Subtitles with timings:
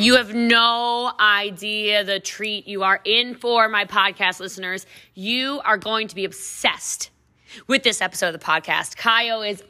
[0.00, 4.86] You have no idea the treat you are in for, my podcast listeners.
[5.12, 7.10] You are going to be obsessed
[7.66, 8.96] with this episode of the podcast.
[8.96, 9.68] Caio is unbelievable.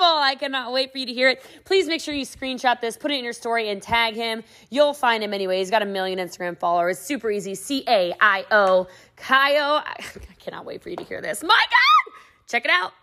[0.00, 1.44] I cannot wait for you to hear it.
[1.64, 4.42] Please make sure you screenshot this, put it in your story, and tag him.
[4.68, 5.58] You'll find him anyway.
[5.58, 6.98] He's got a million Instagram followers.
[6.98, 7.54] Super easy.
[7.54, 8.88] C A I O.
[9.14, 9.60] Caio.
[9.86, 9.94] I
[10.40, 11.44] cannot wait for you to hear this.
[11.44, 12.14] My God!
[12.48, 12.94] Check it out.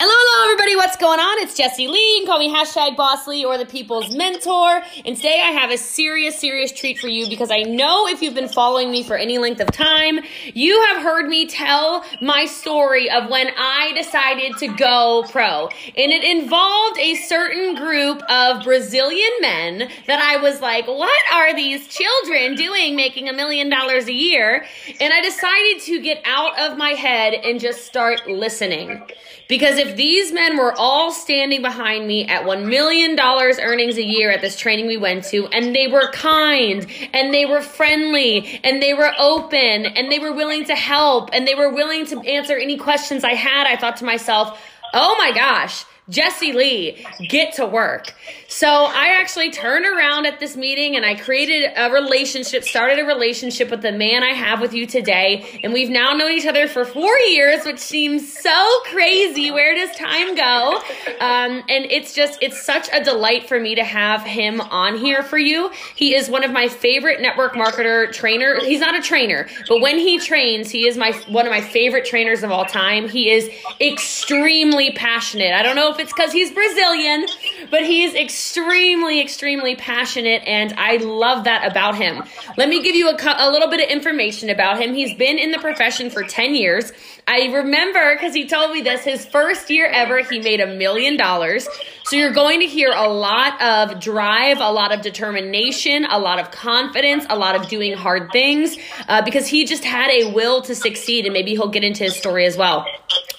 [0.00, 0.76] Hello, hello, everybody.
[0.76, 1.42] What's going on?
[1.42, 1.98] It's Jessie Lee.
[1.98, 4.80] You can call me hashtag Boss Lee or the People's Mentor.
[5.04, 8.36] And today I have a serious, serious treat for you because I know if you've
[8.36, 10.20] been following me for any length of time,
[10.54, 15.66] you have heard me tell my story of when I decided to go pro.
[15.66, 21.56] And it involved a certain group of Brazilian men that I was like, what are
[21.56, 24.64] these children doing making a million dollars a year?
[25.00, 29.02] And I decided to get out of my head and just start listening.
[29.48, 34.30] Because if these men were all standing behind me at $1 million earnings a year
[34.30, 38.82] at this training we went to, and they were kind, and they were friendly, and
[38.82, 42.56] they were open, and they were willing to help, and they were willing to answer
[42.56, 44.60] any questions I had, I thought to myself,
[44.94, 48.14] oh my gosh, Jessie Lee, get to work.
[48.48, 53.04] So I actually turned around at this meeting and I created a relationship, started a
[53.04, 55.60] relationship with the man I have with you today.
[55.62, 59.50] And we've now known each other for four years, which seems so crazy.
[59.50, 60.80] Where does time go?
[61.20, 65.22] Um, and it's just, it's such a delight for me to have him on here
[65.22, 65.70] for you.
[65.94, 68.58] He is one of my favorite network marketer trainer.
[68.60, 72.06] He's not a trainer, but when he trains, he is my, one of my favorite
[72.06, 73.10] trainers of all time.
[73.10, 75.52] He is extremely passionate.
[75.52, 77.26] I don't know if it's because he's Brazilian,
[77.70, 82.22] but he's extremely, extremely passionate, and I love that about him.
[82.56, 84.94] Let me give you a, a little bit of information about him.
[84.94, 86.92] He's been in the profession for 10 years.
[87.26, 91.16] I remember because he told me this his first year ever, he made a million
[91.16, 91.68] dollars.
[92.04, 96.38] So you're going to hear a lot of drive, a lot of determination, a lot
[96.38, 98.76] of confidence, a lot of doing hard things
[99.08, 102.16] uh, because he just had a will to succeed, and maybe he'll get into his
[102.16, 102.86] story as well.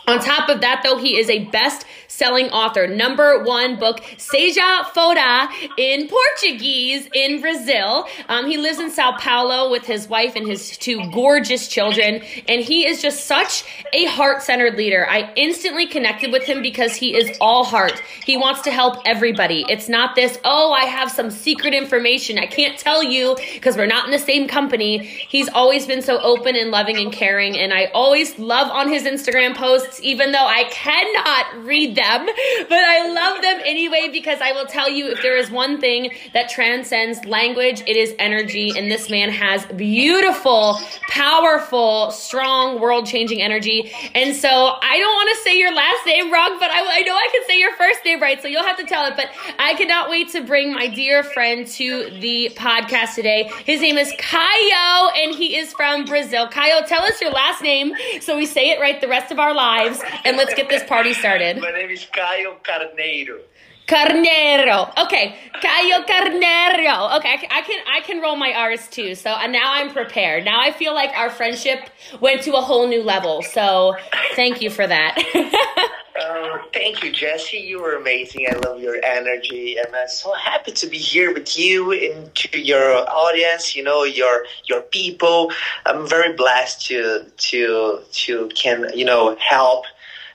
[0.09, 1.85] On top of that, though, he is a best
[2.19, 2.85] selling author.
[2.85, 5.47] Number one book, Seja Foda
[5.77, 8.05] in Portuguese in Brazil.
[8.27, 12.21] Um, he lives in Sao Paulo with his wife and his two gorgeous children.
[12.47, 13.63] And he is just such
[13.93, 15.07] a heart centered leader.
[15.09, 18.03] I instantly connected with him because he is all heart.
[18.25, 19.65] He wants to help everybody.
[19.69, 23.87] It's not this, oh, I have some secret information I can't tell you because we're
[23.87, 24.97] not in the same company.
[24.97, 27.57] He's always been so open and loving and caring.
[27.57, 32.08] And I always love on his Instagram posts even though I cannot read them,
[32.69, 36.11] but I love them anyway because I will tell you if there is one thing
[36.33, 38.73] that transcends language, it is energy.
[38.75, 43.91] And this man has beautiful, powerful, strong, world changing energy.
[44.15, 47.13] And so I don't want to say your last name wrong, but I, I know
[47.13, 48.41] I can say your first name right.
[48.41, 49.13] So you'll have to tell it.
[49.15, 49.27] But
[49.59, 53.51] I cannot wait to bring my dear friend to the podcast today.
[53.65, 56.47] His name is Caio, and he is from Brazil.
[56.47, 59.53] Caio, tell us your last name so we say it right the rest of our
[59.53, 61.59] lives lives, and let's get this party started.
[61.59, 63.39] My name is Caio Carneiro.
[63.89, 64.93] Carnero.
[65.03, 67.17] Okay, Caio Carneiro.
[67.17, 69.15] Okay, I can I can roll my R's too.
[69.15, 70.45] So uh, now I'm prepared.
[70.45, 71.89] Now I feel like our friendship
[72.21, 73.41] went to a whole new level.
[73.41, 73.95] So
[74.35, 75.17] thank you for that.
[76.21, 77.57] uh, thank you, Jessie.
[77.57, 78.45] You were amazing.
[78.47, 82.59] I love your energy, and I'm so happy to be here with you and to
[82.59, 83.75] your audience.
[83.75, 85.51] You know your your people.
[85.87, 89.85] I'm very blessed to to to can you know help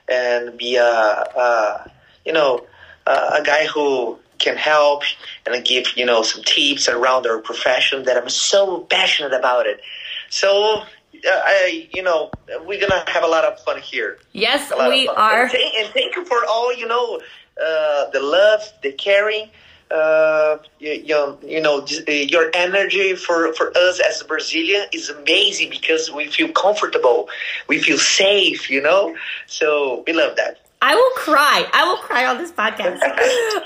[0.07, 1.91] and be a, a
[2.25, 2.65] you know
[3.07, 5.03] a guy who can help
[5.45, 9.81] and give you know some tips around our profession that I'm so passionate about it.
[10.29, 10.83] So
[11.15, 12.31] uh, I, you know,
[12.65, 14.19] we're gonna have a lot of fun here.
[14.33, 15.43] Yes, we are.
[15.43, 17.21] And thank, and thank, you for all you know,
[17.61, 19.49] uh, the love, the caring,
[19.91, 26.11] uh, you, you, know, uh, your energy for for us as Brazilian is amazing because
[26.11, 27.29] we feel comfortable,
[27.67, 29.15] we feel safe, you know.
[29.47, 30.59] So we love that.
[30.81, 31.67] I will cry.
[31.73, 32.99] I will cry on this podcast.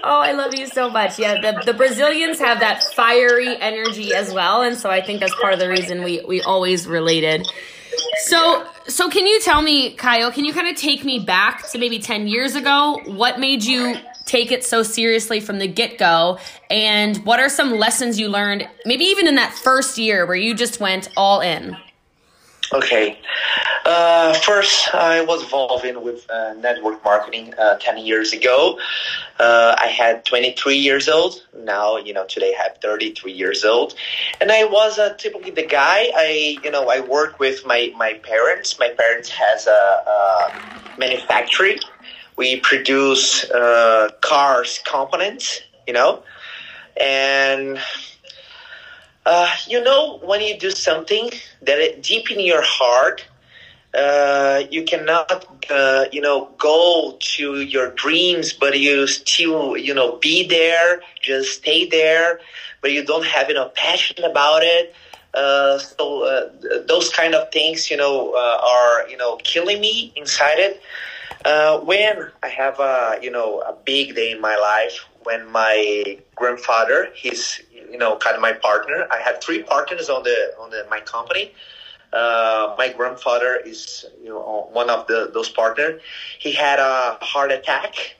[0.03, 1.19] oh, I love you so much.
[1.19, 5.35] Yeah, the, the Brazilians have that fiery energy as well, and so I think that's
[5.35, 7.47] part of the reason we we always related.
[8.21, 10.31] So, so can you tell me, Caio?
[10.31, 13.01] Can you kind of take me back to maybe ten years ago?
[13.05, 13.97] What made you
[14.29, 16.37] take it so seriously from the get go?
[16.69, 20.53] And what are some lessons you learned, maybe even in that first year where you
[20.53, 21.75] just went all in?
[22.71, 23.17] Okay.
[23.85, 28.77] Uh, first, I was involved in with uh, network marketing uh, 10 years ago.
[29.39, 31.43] Uh, I had 23 years old.
[31.57, 33.95] Now, you know, today I have 33 years old.
[34.39, 36.11] And I was uh, typically the guy.
[36.15, 38.77] I, you know, I work with my, my parents.
[38.77, 41.79] My parents has a, a manufacturing.
[42.39, 46.23] We produce uh, cars components, you know?
[46.99, 47.79] And
[49.25, 51.29] uh, you know when you do something
[51.61, 53.25] that deep in your heart
[53.93, 60.17] uh, you cannot uh, you know go to your dreams but you still you know
[60.17, 62.39] be there just stay there
[62.81, 64.93] but you don't have enough passion about it.
[65.33, 66.49] Uh, so uh,
[66.87, 70.81] those kind of things you know uh, are you know killing me inside it
[71.45, 76.19] uh, when I have a you know a big day in my life, when my
[76.35, 77.61] grandfather, he's
[77.91, 79.07] you know kind of my partner.
[79.11, 81.53] I have three partners on the on the my company.
[82.11, 86.01] Uh, my grandfather is you know one of the those partners.
[86.39, 88.15] He had a heart attack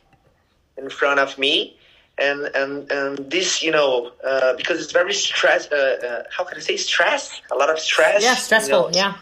[0.77, 1.77] in front of me,
[2.17, 5.71] and and and this you know uh, because it's very stress.
[5.71, 7.41] Uh, uh, how can I say stress?
[7.51, 8.21] A lot of stress.
[8.21, 8.77] Yeah, stressful.
[8.77, 9.15] You know, yeah,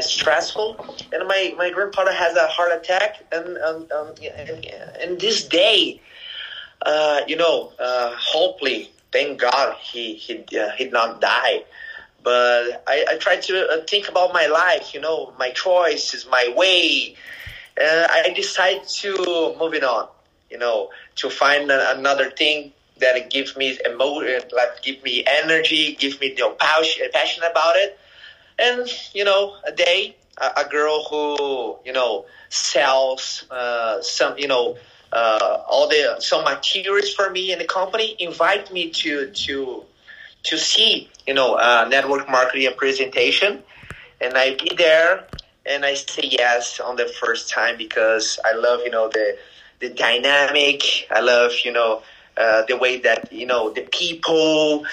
[0.00, 0.76] stressful.
[1.12, 4.66] And my, my grandfather has a heart attack, and and, um, and,
[5.00, 6.00] and this day,
[6.84, 11.64] uh, you know, uh, hopefully, thank God, he he uh, he did not die.
[12.22, 16.52] But I, I try to uh, think about my life, you know, my choices, my
[16.56, 17.14] way.
[17.80, 20.08] Uh, I decide to moving on,
[20.50, 26.20] you know, to find another thing that gives me emotion, like give me energy, give
[26.20, 27.98] me know, passion, passion about it
[28.58, 34.48] and you know a day a, a girl who you know sells uh, some you
[34.48, 34.76] know
[35.12, 39.84] uh, all the some materials for me in the company invite me to to
[40.44, 43.62] to see you know uh, network marketing and presentation.
[44.20, 45.28] And i be there
[45.66, 49.36] and i say yes on the first time because i love you know the
[49.80, 51.06] the dynamic.
[51.10, 52.02] I love you know
[52.38, 54.84] uh, the way that you know the people,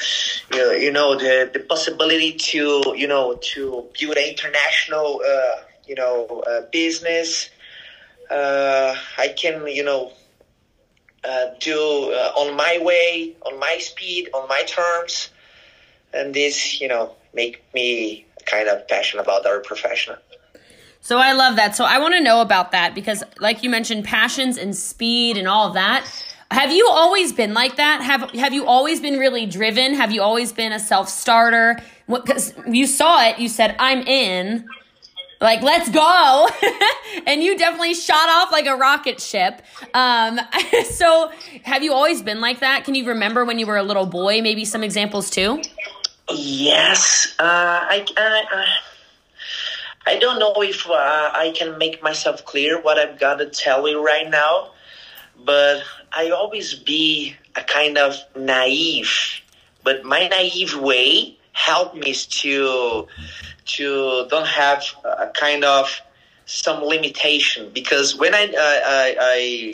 [0.52, 5.62] you know, you know the the possibility to you know to build an international uh,
[5.86, 7.50] you know uh, business.
[8.32, 10.12] Uh, I can you know
[11.24, 15.30] uh, do on my way, on my speed, on my terms,
[16.14, 20.16] and this you know make me kind of passionate about our profession.
[21.02, 21.76] So I love that.
[21.76, 25.48] So I want to know about that because, like you mentioned, passions and speed and
[25.48, 26.04] all of that
[26.52, 28.02] have you always been like that?
[28.02, 29.96] Have Have you always been really driven?
[29.96, 31.80] Have you always been a self starter?
[32.08, 34.68] Because you saw it, you said, "I'm in."
[35.42, 36.48] Like, let's go.
[37.28, 39.62] and you definitely shot off like a rocket ship.
[39.94, 40.40] Um,
[40.92, 41.30] so,
[41.64, 42.86] have you always been like that?
[42.86, 44.42] Can you remember when you were a little boy?
[44.42, 45.62] Maybe some examples too?
[46.32, 47.36] Yes.
[47.38, 48.66] Uh, I, I,
[50.08, 53.88] I don't know if uh, I can make myself clear what I've got to tell
[53.90, 54.72] you right now
[55.46, 59.42] but I always be a kind of naive,
[59.84, 63.08] but my naive way helped me to
[63.66, 66.02] to don't have a kind of
[66.46, 69.74] some limitation because when I I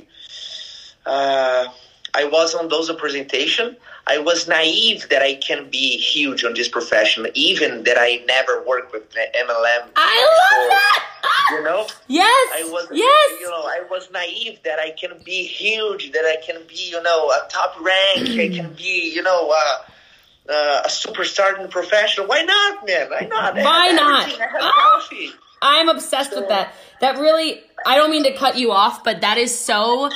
[1.05, 1.67] I, uh,
[2.13, 3.77] I was on those presentation,
[4.07, 8.63] I was naive that I can be huge on this profession, even that I never
[8.65, 9.89] worked with MLM.
[9.95, 11.07] I love that.
[11.51, 11.87] You know?
[12.07, 12.49] Yes.
[12.53, 12.87] I was.
[12.91, 13.39] Yes.
[13.39, 17.01] You know, I was naive that I can be huge, that I can be, you
[17.01, 21.69] know, a top rank, I can be, you know, uh, uh, a superstar in the
[21.69, 22.25] profession.
[22.27, 23.09] Why not, man?
[23.09, 23.55] Why not?
[23.55, 24.33] Why not?
[24.59, 25.07] Ah,
[25.61, 26.73] I'm obsessed with that.
[26.99, 27.61] That really.
[27.85, 30.09] I don't mean to cut you off, but that is so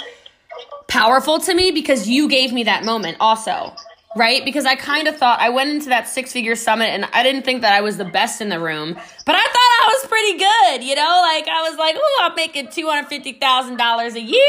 [0.95, 3.75] powerful to me because you gave me that moment also
[4.15, 4.45] right?
[4.45, 7.43] Because I kind of thought I went into that six figure summit and I didn't
[7.43, 8.93] think that I was the best in the room,
[9.25, 11.19] but I thought I was pretty good, you know?
[11.21, 14.39] Like I was like, oh, I'm making $250,000 a year.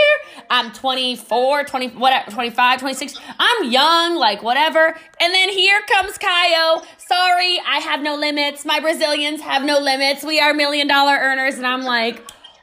[0.48, 3.18] I'm 24, 20, whatever, 25, 26.
[3.40, 4.96] I'm young, like whatever.
[5.20, 6.82] And then here comes Caio.
[6.98, 8.64] Sorry, I have no limits.
[8.64, 10.22] My Brazilians have no limits.
[10.22, 11.56] We are million dollar earners.
[11.56, 12.22] And I'm like,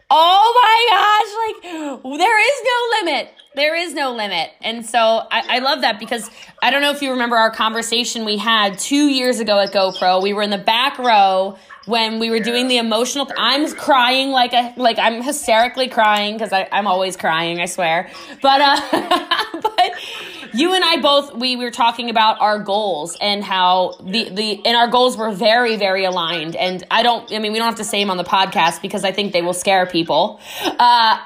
[0.09, 4.51] oh my gosh, like there is no limit there is no limit.
[4.61, 6.29] And so I, I, love that because
[6.61, 10.21] I don't know if you remember our conversation we had two years ago at GoPro.
[10.21, 13.29] We were in the back row when we were doing the emotional.
[13.37, 17.59] I'm crying like a like I'm hysterically crying because I'm always crying.
[17.59, 18.09] I swear.
[18.41, 19.91] But uh, but
[20.53, 24.75] you and I both we were talking about our goals and how the the and
[24.75, 26.55] our goals were very very aligned.
[26.55, 27.31] And I don't.
[27.31, 29.41] I mean, we don't have to say them on the podcast because I think they
[29.41, 30.39] will scare people.
[30.63, 31.19] Uh,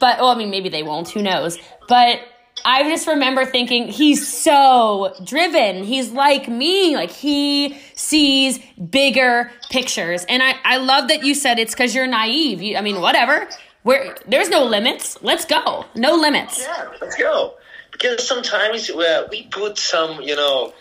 [0.00, 1.08] but well, I mean, maybe they won't.
[1.10, 1.58] Who knows?
[1.88, 2.20] But
[2.64, 5.84] I just remember thinking he's so driven.
[5.84, 6.96] He's like me.
[6.96, 8.58] Like he sees
[8.90, 10.24] bigger pictures.
[10.28, 12.60] And I, I love that you said it's because you're naive.
[12.62, 13.48] You, I mean, whatever.
[13.82, 15.18] Where there's no limits.
[15.22, 15.86] Let's go.
[15.94, 16.60] No limits.
[16.60, 17.54] Yeah, let's go.
[17.92, 20.72] Because sometimes uh, we put some, you know,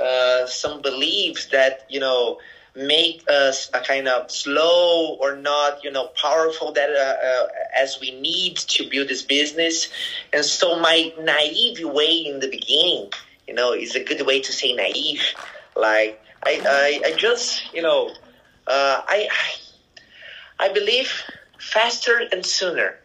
[0.00, 2.38] uh, some beliefs that you know
[2.74, 7.46] make us a kind of slow or not, you know, powerful that uh, uh,
[7.76, 9.88] as we need to build this business.
[10.32, 13.10] And so my naive way in the beginning,
[13.50, 15.22] You know, it's a good way to say naive.
[15.74, 16.62] Like I,
[17.04, 18.10] I, I just, you know,
[18.66, 19.28] uh, I,
[20.60, 21.10] I believe
[21.58, 22.98] faster and sooner.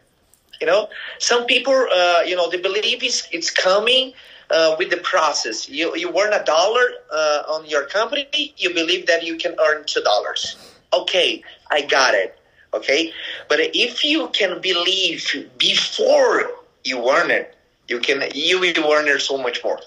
[0.62, 4.14] You know, some people, uh, you know, they believe it's, it's coming
[4.52, 5.70] uh, with the process.
[5.70, 9.84] You, you earn a dollar uh, on your company, you believe that you can earn
[9.86, 10.58] two dollars.
[10.94, 12.38] Okay, I got it.
[12.74, 13.14] Okay,
[13.48, 16.52] but if you can believe before
[16.84, 17.56] you earn it,
[17.88, 19.80] you can you will earn it so much more.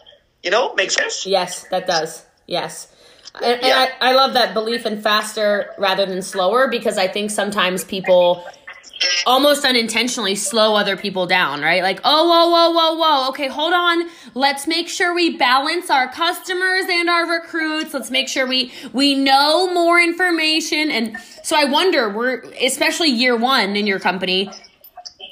[0.43, 1.27] You know, makes sense.
[1.27, 2.25] Yes, that does.
[2.47, 2.95] Yes.
[3.43, 3.85] And, yeah.
[3.85, 7.85] and I, I love that belief in faster rather than slower because I think sometimes
[7.85, 8.45] people
[9.27, 11.83] almost unintentionally slow other people down, right?
[11.83, 13.29] Like, oh, whoa, whoa, whoa, whoa.
[13.31, 14.09] Okay, hold on.
[14.35, 17.95] Let's make sure we balance our customers and our recruits.
[17.95, 20.91] Let's make sure we we know more information.
[20.91, 24.51] And so I wonder, we're especially year one in your company,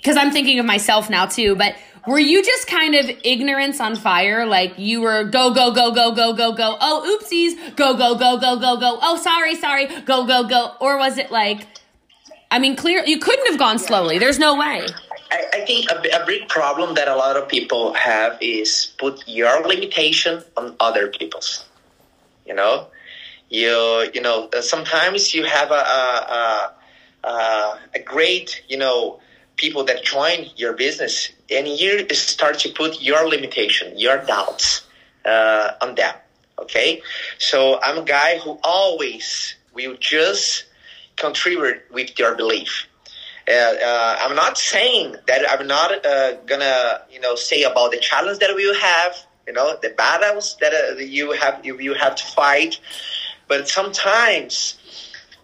[0.01, 1.75] because I'm thinking of myself now too, but
[2.07, 4.47] were you just kind of ignorance on fire?
[4.47, 6.77] Like you were go, go, go, go, go, go, go.
[6.81, 7.75] Oh, oopsies.
[7.75, 8.99] Go, go, go, go, go, go.
[9.03, 9.87] Oh, sorry, sorry.
[10.03, 10.75] Go, go, go.
[10.81, 11.67] Or was it like,
[12.50, 14.19] I mean, clear, you couldn't have gone slowly.
[14.19, 14.87] There's no way.
[15.31, 19.26] I, I think a, a big problem that a lot of people have is put
[19.26, 21.65] your limitation on other people's.
[22.47, 22.87] You know,
[23.50, 26.75] you you know sometimes you have a a,
[27.25, 29.21] a, a great you know
[29.57, 34.87] people that join your business and you start to put your limitation, your doubts
[35.25, 36.15] uh, on them.
[36.61, 37.03] Okay,
[37.38, 40.65] so I'm a guy who always will just
[41.17, 42.87] contribute with your belief.
[43.49, 47.99] Uh, uh, I'm not saying that I'm not uh, gonna, you know, say about the
[47.99, 52.17] challenge that we have, you know, the battles that uh, you have you, you have
[52.17, 52.81] to fight,
[53.47, 54.79] but sometimes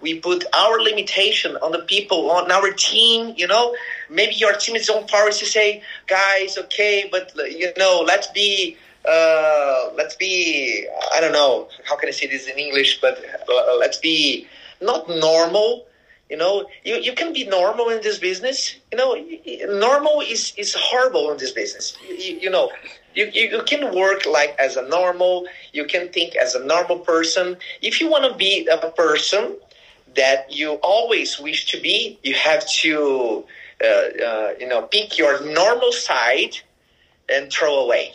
[0.01, 3.35] we put our limitation on the people on our team.
[3.37, 3.77] You know,
[4.11, 8.77] maybe your team is on power to say, guys, okay, but you know, let's be
[9.09, 13.77] uh, let's be I don't know how can I say this in English, but uh,
[13.79, 14.49] let's be
[14.83, 15.87] not normal.
[16.31, 18.75] You know, you, you can be normal in this business.
[18.91, 19.15] You know,
[19.79, 21.95] normal is, is horrible in this business.
[22.09, 22.71] You, you, know,
[23.15, 25.47] you, you can work like as a normal.
[25.73, 27.57] You can think as a normal person.
[27.83, 29.57] If you want to be a person
[30.15, 33.45] that you always wish to be, you have to,
[33.83, 36.57] uh, uh, you know, pick your normal side
[37.29, 38.15] and throw away.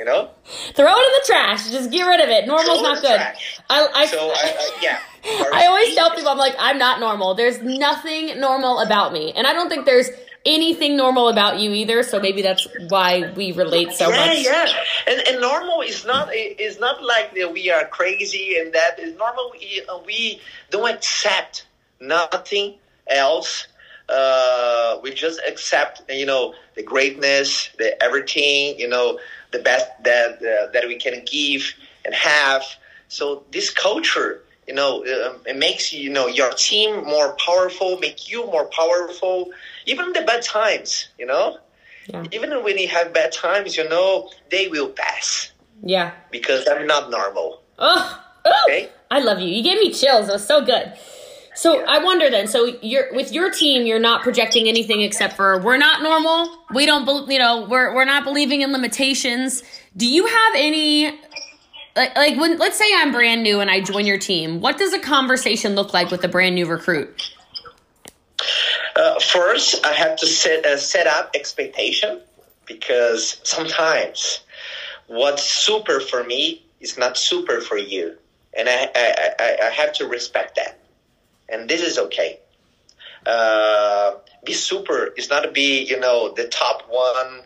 [0.00, 0.30] You know,
[0.72, 1.70] throw it in the trash.
[1.70, 2.46] Just get rid of it.
[2.46, 3.20] Normal's not good.
[3.68, 4.98] I, I, so I, I, yeah.
[5.52, 7.34] I always tell people, I'm like, I'm not normal.
[7.34, 10.08] There's nothing normal about me, and I don't think there's
[10.46, 12.02] anything normal about you either.
[12.02, 14.42] So maybe that's why we relate so yeah, much.
[14.42, 14.66] Yeah,
[15.06, 19.14] And, and normal is not is not like that we are crazy and that is
[19.18, 19.52] normal.
[19.52, 20.40] We, we
[20.70, 21.66] don't accept
[22.00, 22.76] nothing
[23.06, 23.66] else.
[24.10, 29.18] Uh, we just accept, you know, the greatness, the everything, you know,
[29.52, 31.72] the best that uh, that we can give
[32.04, 32.64] and have.
[33.08, 38.30] So this culture, you know, uh, it makes you know your team more powerful, make
[38.30, 39.50] you more powerful,
[39.86, 41.08] even the bad times.
[41.18, 41.58] You know,
[42.06, 42.24] yeah.
[42.32, 45.52] even when you have bad times, you know they will pass.
[45.82, 47.62] Yeah, because I'm not normal.
[47.78, 48.90] Oh, oh okay?
[49.10, 49.48] I love you.
[49.48, 50.28] You gave me chills.
[50.28, 50.92] It was so good.
[51.54, 51.84] So.
[51.84, 52.46] I wonder then.
[52.46, 56.64] So you're with your team, you're not projecting anything except for we're not normal.
[56.72, 59.62] We don't, you know, we're we're not believing in limitations.
[59.96, 61.20] Do you have any?
[61.96, 64.92] Like, like when let's say I'm brand new and I join your team, what does
[64.92, 67.30] a conversation look like with a brand new recruit?
[68.96, 72.20] Uh, first, I have to set uh, set up expectation
[72.66, 74.40] because sometimes
[75.08, 78.16] what's super for me is not super for you,
[78.56, 80.79] and I I, I have to respect that
[81.50, 82.38] and this is okay.
[83.26, 84.12] Uh,
[84.44, 87.42] be super is not be, you know, the top one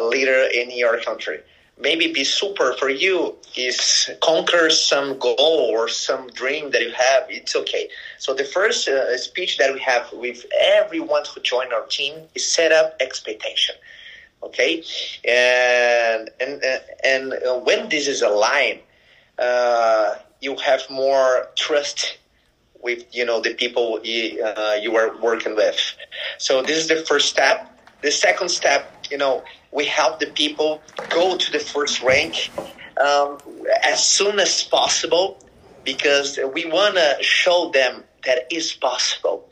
[0.00, 1.40] leader in your country.
[1.80, 7.26] Maybe be super for you is conquer some goal or some dream that you have.
[7.28, 7.88] It's okay.
[8.18, 12.44] So the first uh, speech that we have with everyone who joined our team is
[12.44, 13.76] set up expectation.
[14.42, 14.84] Okay,
[15.24, 18.80] and and uh, and when this is aligned,
[19.36, 22.18] uh, you have more trust
[22.82, 25.78] with you know the people you, uh, you are working with.
[26.38, 27.74] So this is the first step.
[28.02, 29.42] The second step, you know,
[29.72, 32.52] we help the people go to the first rank
[33.00, 33.38] um,
[33.84, 35.38] as soon as possible
[35.84, 39.48] because we want to show them that is possible.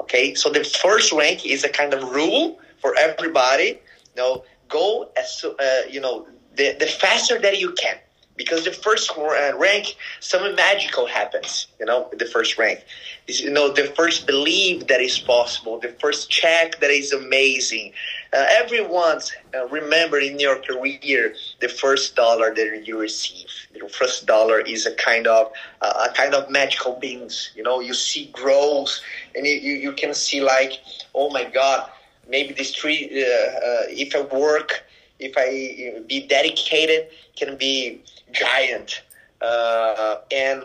[0.00, 3.80] Okay, so the first rank is a kind of rule for everybody.
[4.16, 7.96] You know, go as uh, you know the the faster that you can
[8.36, 11.66] because the first uh, rank, something magical happens.
[11.78, 12.80] You know, the first rank
[13.28, 17.92] you know the first believe that is possible, the first check that is amazing,
[18.32, 19.20] uh, everyone
[19.54, 23.46] uh, remember in your career the first dollar that you receive.
[23.72, 27.50] The first dollar is a kind of uh, a kind of magical beings.
[27.54, 29.00] You know, you see growth,
[29.34, 30.80] and you, you, you can see like,
[31.14, 31.88] oh my God,
[32.28, 33.08] maybe this tree.
[33.22, 34.84] Uh, uh, if I work,
[35.18, 39.02] if I be dedicated, can be giant.
[39.40, 40.64] Uh, and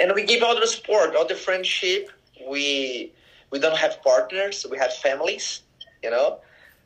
[0.00, 2.10] and we give all the support, all the friendship.
[2.48, 3.12] We
[3.50, 5.62] we don't have partners; we have families.
[6.02, 6.38] You know,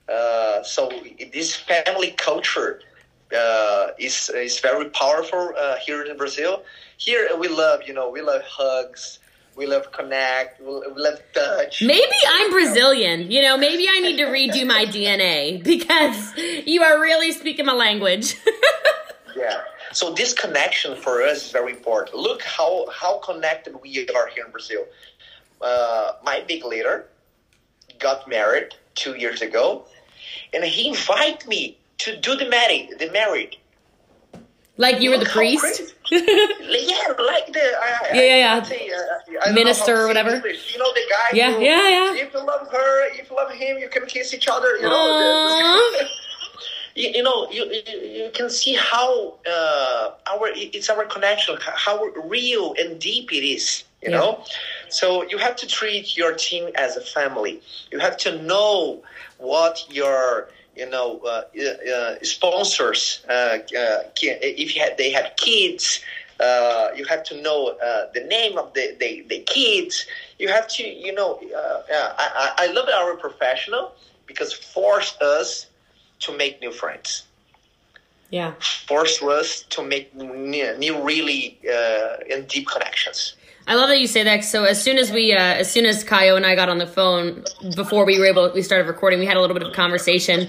[0.09, 0.91] uh, so
[1.33, 2.81] this family culture
[3.35, 6.65] uh, is is very powerful uh, here in Brazil.
[6.97, 9.19] Here we love, you know, we love hugs.
[9.57, 10.61] We love connect.
[10.61, 11.83] We love touch.
[11.83, 13.31] Maybe I'm Brazilian.
[13.31, 17.75] You know, maybe I need to redo my DNA because you are really speaking my
[17.75, 18.37] language.
[19.37, 19.61] yeah.
[19.93, 22.17] So this connection for us is very important.
[22.17, 24.87] Look how how connected we are here in Brazil.
[25.61, 27.07] Uh, my big leader
[28.01, 29.87] got married two years ago,
[30.53, 32.89] and he invited me to do the marriage.
[32.99, 33.61] The marriage.
[34.77, 35.94] Like you were the priest?
[36.11, 38.63] yeah, like the I, yeah, yeah, yeah.
[38.63, 40.35] Say, uh, minister or whatever.
[40.35, 40.73] English.
[40.73, 41.37] You know the guy.
[41.37, 42.15] Yeah, who, yeah, yeah.
[42.15, 44.77] If you love her, if you love him, you can kiss each other.
[44.77, 45.91] You know.
[46.95, 52.75] you, you, know, you, you can see how uh, our it's our connection, how real
[52.79, 53.85] and deep it is.
[54.03, 54.19] You yeah.
[54.19, 54.45] know,
[54.91, 57.63] so you have to treat your team as a family.
[57.91, 59.03] You have to know
[59.39, 61.43] what your you know uh,
[61.95, 63.25] uh, sponsors.
[63.29, 66.01] Uh, uh if you had, they have kids.
[66.41, 70.05] Uh, you have to know uh, the name of the, the, the, kids.
[70.41, 71.41] You have to, you know,
[71.89, 73.95] I, I love our professional
[74.27, 75.67] because force us
[76.21, 77.23] to make new friends.
[78.31, 78.55] Yeah.
[78.89, 83.37] Force us to make new, new really uh, and deep connections.
[83.67, 84.45] I love that you say that.
[84.45, 86.87] So as soon as we, uh, as soon as Caio and I got on the
[86.87, 87.45] phone
[87.75, 89.19] before we were able, we started recording.
[89.19, 90.49] We had a little bit of a conversation,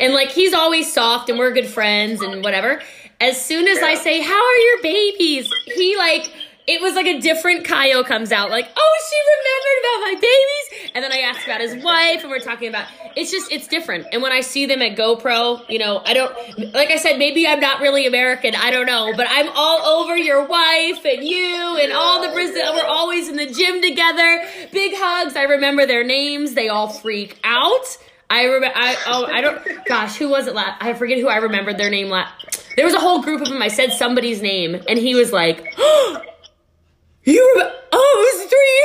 [0.00, 2.80] and like he's always soft, and we're good friends, and whatever.
[3.20, 6.32] As soon as I say, "How are your babies?" he like
[6.66, 10.92] it was like a different Caio comes out, like, oh, she remembered about my babies.
[10.94, 14.06] And then I asked about his wife, and we're talking about it's just it's different.
[14.12, 16.34] And when I see them at GoPro, you know, I don't
[16.74, 20.16] like I said, maybe I'm not really American, I don't know, but I'm all over
[20.16, 22.74] your wife and you and all the Brazil.
[22.74, 24.44] We're always in the gym together.
[24.72, 25.36] Big hugs.
[25.36, 26.54] I remember their names.
[26.54, 27.96] They all freak out.
[28.28, 28.76] I remember.
[28.76, 29.86] I oh I don't.
[29.86, 30.54] Gosh, who was it?
[30.54, 30.82] Last?
[30.82, 32.08] I forget who I remembered their name.
[32.08, 32.66] Last.
[32.74, 33.62] There was a whole group of them.
[33.62, 35.64] I said somebody's name, and he was like.
[35.78, 36.22] Oh,
[37.26, 38.76] you were, oh, it was three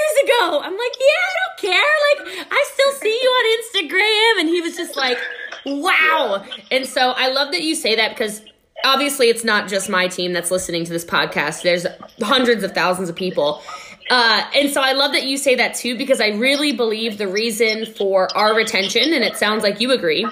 [0.59, 2.35] I'm like, yeah, I don't care.
[2.37, 4.41] Like, I still see you on Instagram.
[4.41, 5.17] And he was just like,
[5.65, 6.43] wow.
[6.71, 8.41] And so I love that you say that because
[8.83, 11.63] obviously it's not just my team that's listening to this podcast.
[11.63, 11.85] There's
[12.21, 13.61] hundreds of thousands of people.
[14.09, 17.27] Uh, and so I love that you say that too, because I really believe the
[17.27, 20.27] reason for our retention, and it sounds like you agree,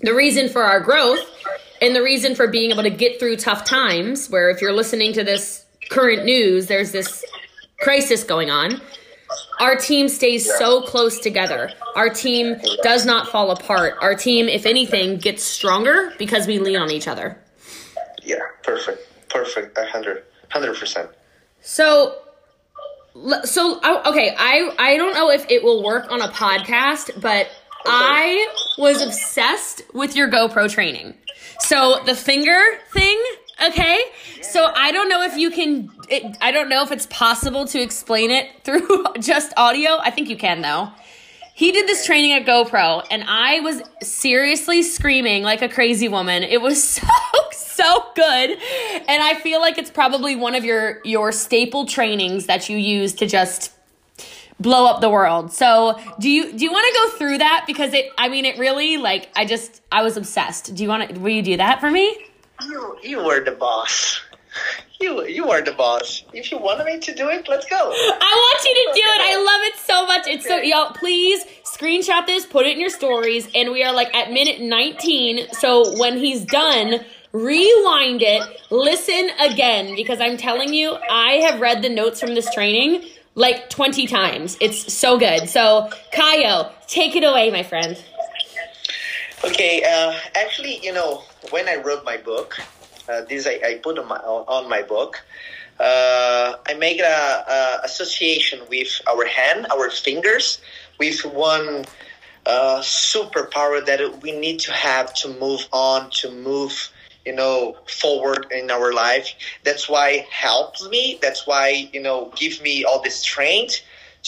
[0.00, 1.20] the reason for our growth
[1.80, 5.12] and the reason for being able to get through tough times, where if you're listening
[5.12, 7.24] to this current news, there's this
[7.80, 8.80] crisis going on.
[9.60, 11.70] Our team stays so close together.
[11.94, 13.94] Our team does not fall apart.
[14.00, 17.38] Our team, if anything, gets stronger because we lean on each other.
[18.22, 19.06] Yeah, perfect.
[19.28, 19.76] Perfect.
[19.76, 21.08] 100 100%.
[21.60, 22.16] So
[23.44, 27.48] so okay, I I don't know if it will work on a podcast, but
[27.86, 31.14] I was obsessed with your GoPro training.
[31.60, 32.60] So the finger
[32.92, 33.22] thing
[33.62, 34.00] Okay,
[34.42, 35.90] so I don't know if you can.
[36.08, 39.98] It, I don't know if it's possible to explain it through just audio.
[40.00, 40.90] I think you can though.
[41.56, 46.42] He did this training at GoPro, and I was seriously screaming like a crazy woman.
[46.42, 47.06] It was so
[47.52, 48.58] so good,
[49.08, 53.14] and I feel like it's probably one of your your staple trainings that you use
[53.14, 53.72] to just
[54.58, 55.52] blow up the world.
[55.52, 58.10] So do you do you want to go through that because it?
[58.18, 60.74] I mean, it really like I just I was obsessed.
[60.74, 61.20] Do you want to?
[61.20, 62.16] Will you do that for me?
[62.62, 64.20] You you were the boss.
[65.00, 66.24] You you are the boss.
[66.32, 67.76] If you wanted me to do it, let's go.
[67.76, 69.20] I want you to do it.
[69.20, 70.26] I love it so much.
[70.26, 74.14] It's so y'all please screenshot this, put it in your stories, and we are like
[74.14, 75.48] at minute 19.
[75.52, 81.82] So when he's done, rewind it, listen again because I'm telling you, I have read
[81.82, 84.56] the notes from this training like 20 times.
[84.60, 85.48] It's so good.
[85.48, 88.02] So, Caio, take it away, my friend.
[89.44, 92.56] Okay, uh, actually, you know, when I wrote my book,
[93.08, 95.22] uh, this I, I, put on my on my book.
[95.78, 100.60] Uh, I make a, a, association with our hand, our fingers,
[100.98, 101.84] with one
[102.46, 106.90] uh, superpower that we need to have to move on, to move,
[107.26, 109.34] you know, forward in our life.
[109.64, 111.18] That's why helps me.
[111.20, 113.80] That's why you know, give me all the strength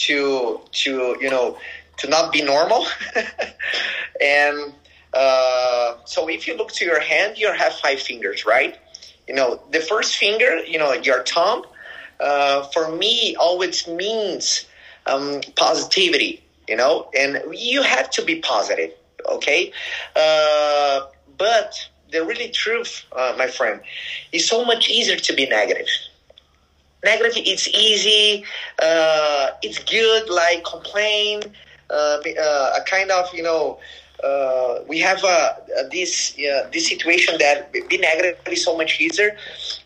[0.06, 1.58] to to you know
[1.98, 2.86] to not be normal.
[4.20, 4.74] and
[5.16, 8.76] uh, so if you look to your hand, you have five fingers, right?
[9.26, 11.64] You know, the first finger, you know, your thumb,
[12.20, 14.66] uh, for me always means
[15.06, 18.90] um, positivity, you know, and you have to be positive,
[19.26, 19.72] okay?
[20.14, 21.00] Uh,
[21.38, 23.80] but the really truth, uh, my friend,
[24.32, 25.88] is so much easier to be negative.
[27.04, 28.44] Negative, it's easy,
[28.82, 31.42] uh, it's good, like complain,
[31.88, 33.78] uh, uh, a kind of, you know,
[34.24, 35.52] uh, we have uh,
[35.90, 39.36] this uh, this situation that be negative is so much easier,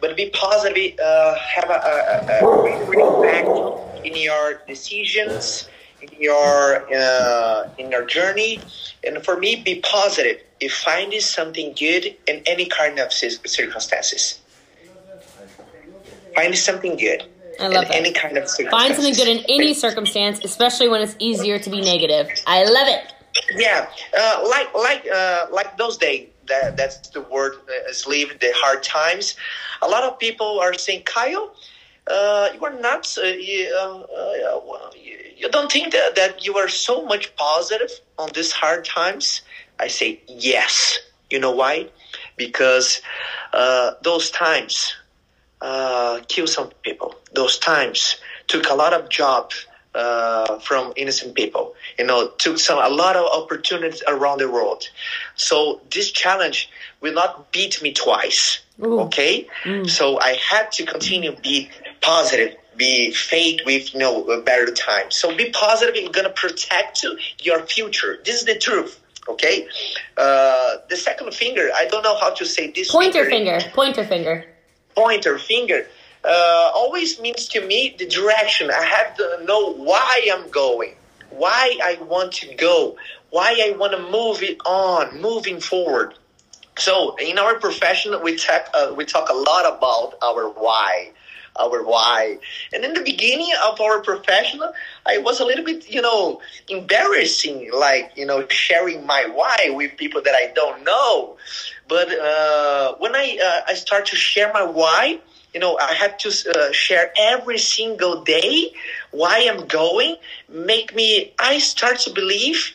[0.00, 5.68] but be positive uh, have a, a, a great impact in your decisions,
[6.00, 8.60] in your uh, in your journey,
[9.04, 10.40] and for me, be positive.
[10.60, 14.40] If finding something good in any kind of circumstances,
[16.34, 17.24] find something good.
[17.58, 17.94] I love in it.
[17.94, 21.80] any kind of Find something good in any circumstance, especially when it's easier to be
[21.80, 22.28] negative.
[22.46, 23.12] I love it.
[23.56, 23.88] Yeah,
[24.18, 26.28] uh, like like uh, like those days.
[26.46, 29.36] That that's the word uh, is the hard times.
[29.82, 31.50] A lot of people are saying, Caio,
[32.06, 33.06] uh, you are not.
[33.16, 37.34] Uh, you, uh, uh, well, you, you don't think that, that you are so much
[37.36, 39.42] positive on these hard times?
[39.78, 40.98] I say yes.
[41.30, 41.88] You know why?
[42.36, 43.00] Because
[43.52, 44.94] uh, those times
[45.60, 47.14] uh, kill some people.
[47.32, 48.16] Those times
[48.48, 51.74] took a lot of jobs uh, from innocent people.
[51.98, 54.88] You know, took some a lot of opportunities around the world.
[55.36, 58.60] So this challenge will not beat me twice.
[58.82, 59.00] Ooh.
[59.00, 59.46] Okay,
[59.86, 61.68] so I had to continue be
[62.00, 62.56] positive.
[62.76, 65.10] Be faith with you know better time.
[65.10, 65.96] So be positive.
[65.96, 67.04] You're gonna protect
[67.42, 68.20] your future.
[68.24, 68.98] This is the truth.
[69.28, 69.68] Okay.
[70.16, 71.68] Uh, the second finger.
[71.76, 72.90] I don't know how to say this.
[72.90, 73.60] Pointer finger.
[73.74, 74.46] Pointer finger.
[74.94, 75.86] pointer finger
[76.24, 78.70] uh, always means to me the direction.
[78.70, 80.94] I have to know why I'm going,
[81.30, 82.96] why I want to go,
[83.30, 86.14] why I want to move it on, moving forward.
[86.78, 91.10] So in our profession, we talk uh, we talk a lot about our why,
[91.58, 92.38] our why.
[92.72, 94.60] And in the beginning of our profession,
[95.06, 99.96] I was a little bit, you know, embarrassing, like you know, sharing my why with
[99.96, 101.36] people that I don't know.
[101.88, 105.20] But uh, when I uh, I start to share my why,
[105.54, 108.72] you know, I have to uh, share every single day
[109.10, 110.16] why I'm going.
[110.48, 112.74] Make me, I start to believe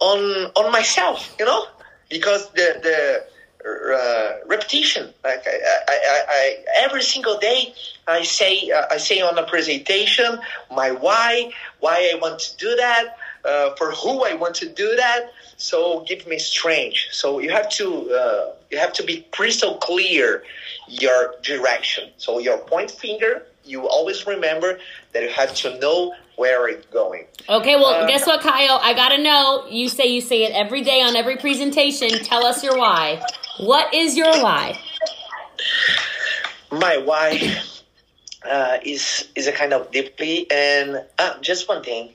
[0.00, 0.18] on
[0.56, 1.66] on myself, you know,
[2.10, 3.24] because the the
[3.68, 5.50] uh, repetition, like I,
[5.88, 7.72] I, I, I, every single day,
[8.06, 10.38] I say uh, I say on a presentation
[10.70, 14.94] my why, why I want to do that, uh, for who I want to do
[14.96, 15.32] that.
[15.56, 16.98] So give me strength.
[17.10, 20.44] So you have to uh, you have to be crystal clear
[20.88, 22.10] your direction.
[22.16, 24.78] So your point finger, you always remember
[25.12, 27.26] that you have to know where it's going.
[27.48, 28.78] Okay, well, Uh, guess what, Caio?
[28.80, 29.66] I gotta know.
[29.68, 32.08] You say you say it every day on every presentation.
[32.24, 33.22] Tell us your why.
[33.60, 34.78] What is your why?
[36.70, 37.60] My why
[38.44, 42.14] uh, is is a kind of deeply and uh, just one thing.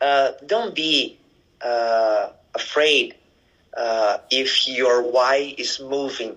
[0.00, 1.18] Uh, don't be
[1.60, 3.14] uh, afraid
[3.76, 6.36] uh, if your why is moving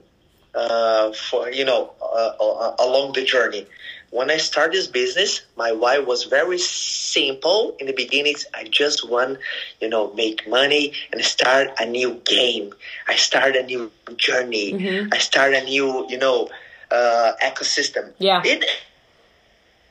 [0.54, 3.66] uh, for you know uh, uh, along the journey.
[4.10, 7.76] When I started this business, my why was very simple.
[7.80, 9.40] In the beginning, I just want,
[9.80, 12.74] you know, make money and start a new game.
[13.08, 14.74] I start a new journey.
[14.74, 15.14] Mhm.
[15.14, 16.50] I start a new, you know,
[16.92, 18.14] uh, ecosystem.
[18.20, 18.42] Yeah.
[18.44, 18.66] It,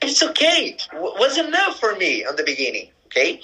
[0.02, 0.76] it's okay.
[0.92, 2.88] W- was enough for me on the beginning.
[3.10, 3.40] Okay,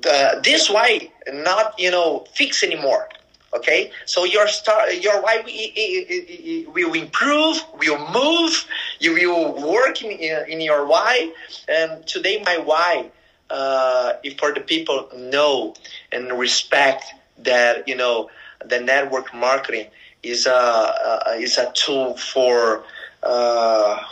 [0.00, 3.08] the, this why not you know fix anymore.
[3.54, 8.66] Okay, so your star, your why we, will improve, will move,
[8.98, 10.10] you will work in,
[10.48, 11.30] in your why.
[11.68, 13.10] And today, my why,
[13.50, 15.74] uh, if for the people know
[16.10, 17.04] and respect
[17.38, 18.30] that you know
[18.64, 19.86] the network marketing
[20.22, 22.84] is a, a is a tool for.
[23.22, 24.02] Uh,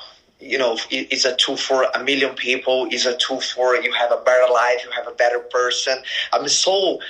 [0.42, 2.88] you know, it's a tool for a million people.
[2.90, 4.80] It's a tool for you have a better life.
[4.84, 5.98] You have a better person.
[6.32, 7.00] I'm so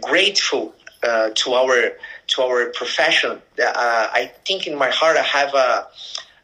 [0.00, 1.92] grateful uh, to our
[2.28, 3.42] to our profession.
[3.62, 3.72] Uh,
[4.20, 5.86] I think in my heart I have a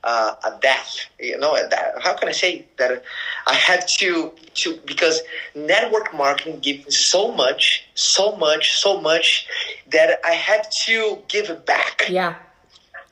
[0.04, 1.00] uh, a death.
[1.18, 1.57] You know,
[2.02, 3.02] how can I say that?
[3.46, 5.22] I had to to because
[5.54, 9.46] network marketing gives me so much, so much, so much
[9.90, 12.02] that I had to give it back.
[12.09, 12.35] Yeah.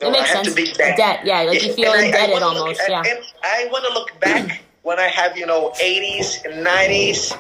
[0.00, 0.48] No, It makes I have sense.
[0.48, 0.96] to be back.
[0.96, 3.02] Debt, yeah, like you feel and I- I indebted wanna almost, Look, yeah.
[3.06, 7.32] And I want to look back when I have, you know, 80s and 90s,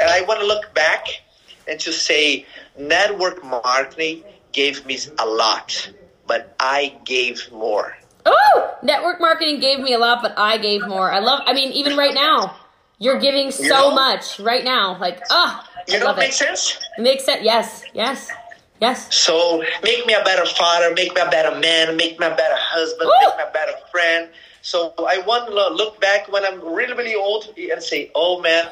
[0.00, 1.06] and I want to look back
[1.68, 2.44] and to say
[2.76, 5.90] network marketing gave me a lot,
[6.26, 7.96] but I gave more.
[8.26, 11.12] Oh, network marketing gave me a lot, but I gave more.
[11.12, 11.42] I love.
[11.46, 12.56] I mean, even right now,
[12.98, 13.90] you're giving so You know?
[13.92, 14.98] much right now.
[14.98, 16.78] Like, ah, You I know, love makes sense.
[16.98, 17.00] it.
[17.02, 17.42] Makes sense.
[17.44, 17.84] Yes.
[17.94, 18.28] Yes.
[18.80, 19.14] Yes.
[19.14, 22.54] So make me a better father, make me a better man, make me a better
[22.56, 23.28] husband, Woo!
[23.28, 24.28] make me a better friend.
[24.62, 28.68] So I want to look back when I'm really, really old and say, oh man,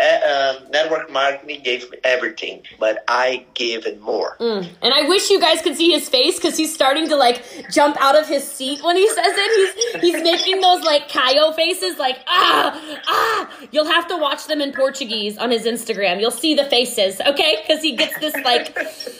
[0.00, 4.36] uh, um, network marketing gave me everything, but I gave it more.
[4.40, 4.68] Mm.
[4.82, 7.96] And I wish you guys could see his face because he's starting to like jump
[8.00, 9.74] out of his seat when he says it.
[9.76, 13.50] He's he's making those like Caio faces, like ah ah.
[13.70, 16.20] You'll have to watch them in Portuguese on his Instagram.
[16.20, 17.58] You'll see the faces, okay?
[17.66, 18.76] Because he gets this like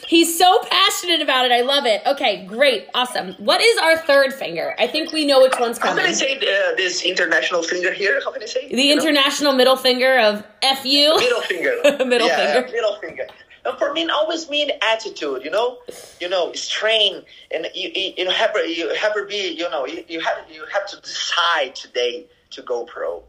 [0.07, 1.51] he's so passionate about it.
[1.51, 2.01] I love it.
[2.05, 3.33] Okay, great, awesome.
[3.37, 4.75] What is our third finger?
[4.77, 5.97] I think we know which one's coming.
[5.97, 8.19] How can I say uh, this international finger here?
[8.23, 8.67] How can I say?
[8.69, 9.01] The You know?
[9.01, 11.15] international middle finger of F you.
[11.17, 11.75] middle finger.
[12.05, 12.71] Middle yeah, finger.
[12.71, 13.27] Middle finger.
[13.65, 15.43] And for me, it always mean attitude.
[15.43, 15.79] You know,
[16.19, 19.53] you know, strain, and you you, you have you have to be.
[19.53, 23.23] You know, you, you have you have to decide today to go pro.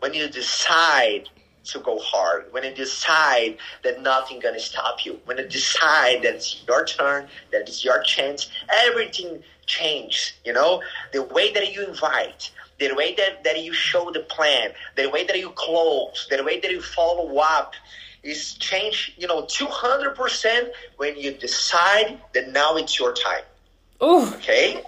[0.00, 1.28] When you decide
[1.64, 6.34] to go hard, when you decide that nothing gonna stop you, when you decide that
[6.34, 8.50] it's your turn, that it's your chance,
[8.84, 10.34] everything changes.
[10.44, 14.72] You know, the way that you invite, the way that, that you show the plan,
[14.96, 17.72] the way that you close, the way that you follow up
[18.22, 23.42] is changed, you know, 200% when you decide that now it's your time.
[24.02, 24.26] Ooh.
[24.34, 24.82] Okay?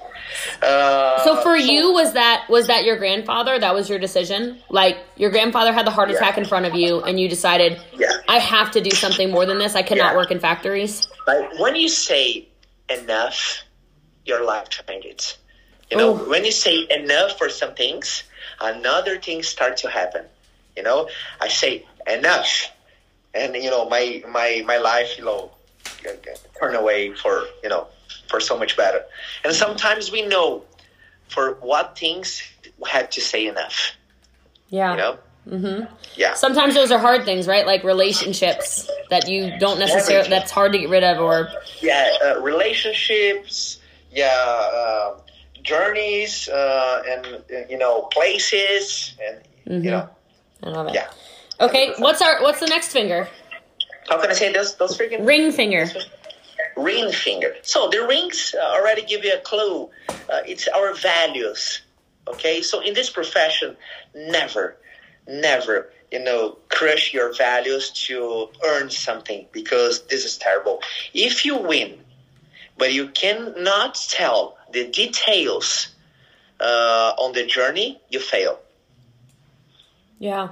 [0.62, 3.58] Uh, So for you, was that was that your grandfather?
[3.58, 4.58] That was your decision.
[4.68, 6.16] Like your grandfather had the heart Yeah.
[6.16, 8.08] attack in front of you, and you decided, Yeah.
[8.28, 9.74] I have to do something more than this.
[9.74, 10.16] I cannot Yeah.
[10.16, 11.08] work in factories.
[11.26, 12.48] Like when you say
[12.90, 13.62] enough,
[14.26, 15.38] your life changes.
[15.90, 16.30] You know, Ooh.
[16.30, 18.24] when you say enough for some things,
[18.60, 20.24] another thing start to happen.
[20.76, 21.08] You know,
[21.40, 22.70] I say enough,
[23.34, 25.50] and you know, my my my life, you know,
[26.60, 27.88] turn away for you know
[28.28, 29.02] for so much better.
[29.44, 30.64] And sometimes we know
[31.28, 32.42] for what things
[32.78, 33.92] we have to say enough.
[34.68, 34.92] Yeah.
[34.92, 35.92] You know, Mm-hmm.
[36.14, 36.34] yeah.
[36.34, 37.64] Sometimes those are hard things, right?
[37.64, 41.48] Like relationships that you don't necessarily, that's hard to get rid of, or
[41.80, 43.78] yeah, uh, relationships,
[44.12, 45.16] yeah, uh,
[45.68, 50.08] journeys, uh, and you know places, and you know,
[50.62, 50.94] I love it.
[50.94, 51.10] yeah.
[51.60, 53.28] Okay, what's our what's the next finger?
[54.08, 54.74] How can I say those?
[54.76, 55.84] Those freaking Ring finger.
[56.76, 57.54] ring finger.
[57.62, 59.90] So the rings uh, already give you a clue.
[60.08, 61.82] Uh, it's our values.
[62.28, 63.74] Okay, so in this profession,
[64.14, 64.76] never,
[65.26, 70.80] never, you know, crush your values to earn something because this is terrible.
[71.14, 71.98] If you win,
[72.76, 75.88] but you cannot tell the details
[76.60, 78.58] uh, on the journey, you fail.
[80.18, 80.50] Yeah.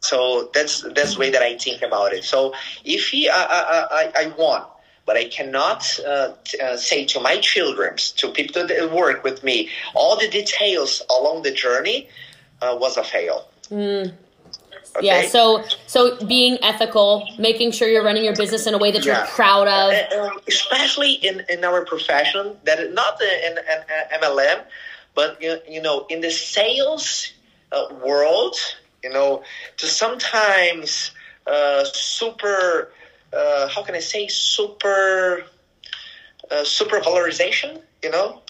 [0.00, 2.24] So that's that's the way that I think about it.
[2.24, 4.62] So if he, I, I, I, I won,
[5.06, 9.42] but I cannot uh, t- uh, say to my children, to people that work with
[9.42, 12.08] me, all the details along the journey
[12.60, 13.48] uh, was a fail.
[13.70, 14.12] Mm.
[14.96, 15.06] Okay?
[15.06, 15.28] Yeah.
[15.28, 19.26] So so being ethical, making sure you're running your business in a way that you're
[19.26, 19.92] proud of.
[19.92, 23.84] And especially in, in our profession, that is not in an
[24.22, 24.64] MLM,
[25.14, 27.32] but you, you know, in the sales
[27.72, 28.56] uh, world,
[29.02, 29.42] you know,
[29.78, 31.10] to sometimes
[31.46, 32.92] uh, super,
[33.32, 35.44] uh, how can I say, super,
[36.50, 38.42] uh, super valorization, you know,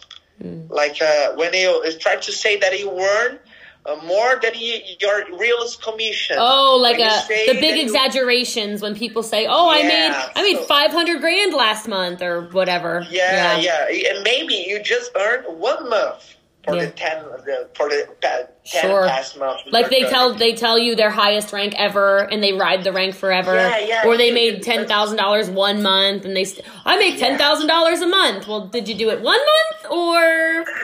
[0.68, 3.38] like uh, when you try to say that you earn.
[3.87, 6.37] Uh, more than you, your realist commission.
[6.38, 7.11] Oh, like a
[7.53, 11.20] the big you- exaggerations when people say, "Oh, I made I made so- five hundred
[11.20, 13.07] grand last month" or whatever.
[13.11, 16.87] Yeah, yeah, and maybe you just earned one month for Yeah.
[16.87, 19.07] the ten the, for the ten Sure.
[19.07, 19.61] past month.
[19.70, 23.14] Like they tell they tell you their highest rank ever, and they ride the rank
[23.14, 23.55] forever.
[23.55, 27.18] Yeah, yeah, or they made ten thousand dollars one month, and they st- I make
[27.18, 28.49] ten thousand dollars a month.
[28.49, 30.64] Well, did you do it one month or?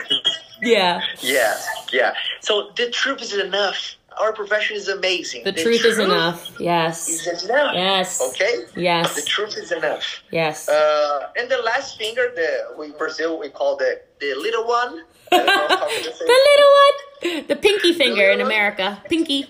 [0.63, 1.57] Yeah, Yeah,
[1.91, 2.13] yeah.
[2.41, 3.95] So the truth is enough.
[4.19, 5.45] Our profession is amazing.
[5.45, 6.51] the, truth, is enough.
[6.59, 7.73] Yes, Is enough.
[7.73, 8.21] Yes.
[8.21, 8.65] Okay.
[8.75, 9.15] Yes.
[9.15, 10.21] The truth is enough.
[10.31, 10.67] yes.
[10.67, 15.01] Uh, and the last finger, the we in Brazil we call the the little one.
[15.31, 18.51] I don't know how to say the little one, the pinky finger in little one?
[18.51, 19.47] America, pinky.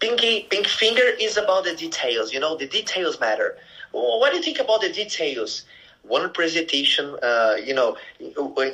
[0.00, 2.32] Pinky, pink finger is about the details.
[2.32, 3.58] You know, the details matter.
[3.92, 5.64] Well, what do you think about the details?
[6.02, 7.98] One presentation, uh, you know,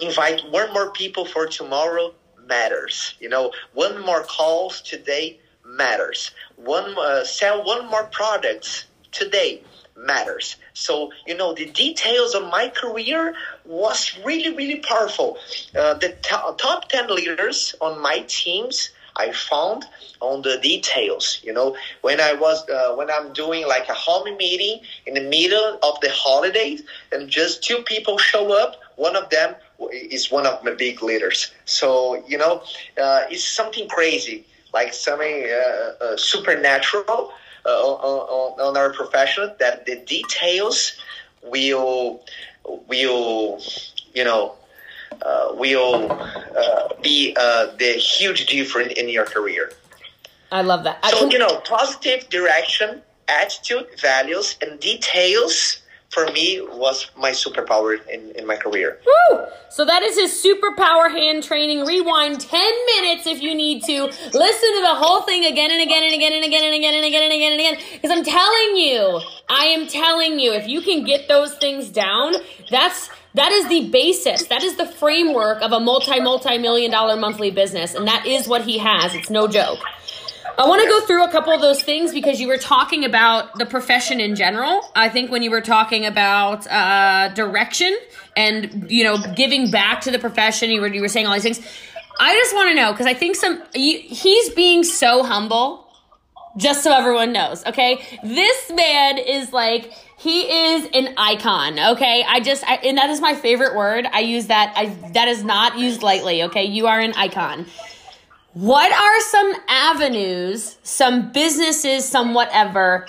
[0.01, 2.15] invite one more people for tomorrow
[2.47, 3.15] matters.
[3.21, 6.31] You know, one more calls today matters.
[6.57, 9.63] One uh, sell one more products today
[9.97, 10.57] matters.
[10.75, 15.39] So you know, the details of my career was really, really powerful.
[15.77, 19.85] Uh, the to- top ten leaders on my teams I found
[20.21, 21.41] on the details.
[21.43, 25.21] You know, when I was uh, when I'm doing like a home meeting in the
[25.21, 28.81] middle of the holidays, and just two people show up.
[28.97, 29.55] One of them
[29.93, 31.53] is one of my big leaders.
[31.65, 32.63] So you know,
[33.01, 37.33] uh, it's something crazy, like something uh, uh, supernatural.
[37.67, 40.93] uh, on, on our profession that the details
[41.43, 42.23] will
[42.89, 43.61] will
[44.15, 44.55] you know
[45.23, 49.73] uh, will uh, be uh, the huge difference in your career.
[50.51, 51.05] I love that.
[51.07, 55.79] So you know, positive direction, attitude, values, and details
[56.15, 59.01] for me was my superpower in, in my career.
[59.05, 59.47] Woo!
[59.69, 61.85] So that is his superpower hand training.
[61.85, 64.05] Rewind 10 minutes if you need to.
[64.05, 67.05] Listen to the whole thing again and again and again and again and again and
[67.05, 67.77] again and again and again.
[67.95, 72.35] Because I'm telling you, I am telling you, if you can get those things down,
[72.71, 74.47] that's that is the basis.
[74.47, 78.47] That is the framework of a multi multi million dollar monthly business, and that is
[78.47, 79.13] what he has.
[79.15, 79.81] It's no joke.
[80.57, 83.59] I want to go through a couple of those things because you were talking about
[83.59, 84.83] the profession in general.
[84.95, 87.97] I think when you were talking about uh, direction
[88.37, 91.43] and you know giving back to the profession, you were you were saying all these
[91.43, 91.61] things.
[92.21, 95.83] I just want to know because I think some you, he's being so humble.
[96.57, 98.01] Just so everyone knows, okay?
[98.23, 103.21] This man is like he is an icon okay i just I, and that is
[103.21, 107.01] my favorite word i use that i that is not used lightly okay you are
[107.01, 107.67] an icon
[108.55, 113.07] what are some avenues, some businesses, some whatever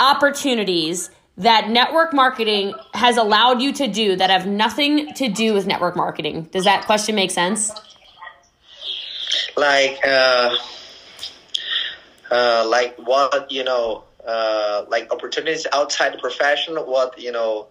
[0.00, 5.66] opportunities that network marketing has allowed you to do that have nothing to do with
[5.66, 6.42] network marketing?
[6.52, 7.70] Does that question make sense?
[9.56, 10.56] Like, uh,
[12.30, 16.76] uh, like what you know, uh, like opportunities outside the profession.
[16.76, 17.68] What you know,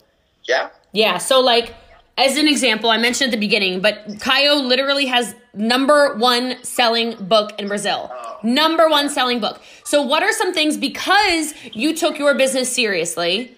[0.47, 0.69] yeah.
[0.93, 1.17] Yeah.
[1.17, 1.75] So like
[2.17, 7.15] as an example, I mentioned at the beginning, but Caio literally has number one selling
[7.27, 8.11] book in Brazil.
[8.41, 9.61] Number one selling book.
[9.83, 13.55] So, what are some things because you took your business seriously?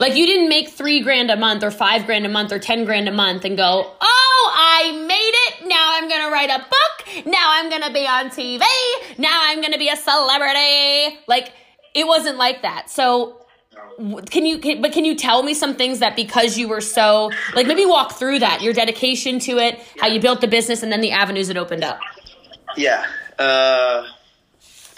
[0.00, 2.84] Like, you didn't make three grand a month or five grand a month or 10
[2.84, 5.68] grand a month and go, oh, I made it.
[5.68, 7.26] Now I'm going to write a book.
[7.26, 8.64] Now I'm going to be on TV.
[9.18, 11.20] Now I'm going to be a celebrity.
[11.28, 11.52] Like,
[11.94, 12.90] it wasn't like that.
[12.90, 13.43] So,
[14.30, 17.30] can you can, but can you tell me some things that because you were so
[17.54, 20.90] like maybe walk through that your dedication to it how you built the business and
[20.92, 21.98] then the avenues it opened up?
[22.76, 23.06] Yeah
[23.38, 24.06] uh,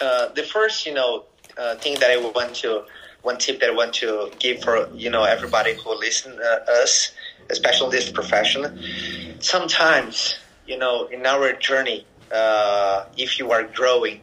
[0.01, 1.25] uh, the first you know
[1.57, 2.83] uh, thing that i want to
[3.23, 7.11] one tip that i want to give for you know everybody who listen uh, us
[7.49, 14.21] especially this profession sometimes you know in our journey uh, if you are growing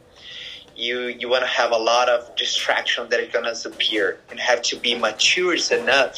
[0.76, 4.62] you you want to have a lot of distraction that are gonna appear and have
[4.62, 6.16] to be mature enough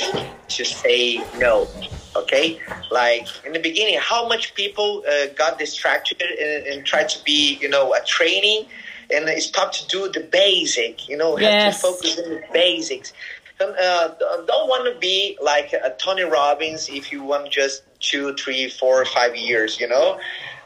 [0.48, 1.68] to say no
[2.14, 2.58] okay
[2.90, 7.58] like in the beginning how much people uh, got distracted and, and tried to be
[7.60, 8.66] you know a training
[9.12, 11.64] and stop to do the basic you know yes.
[11.64, 13.12] have to focus on the basics
[13.60, 14.08] uh,
[14.46, 19.04] don't want to be like a Tony Robbins if you want just two, three, four,
[19.06, 19.80] five years.
[19.80, 20.18] You know,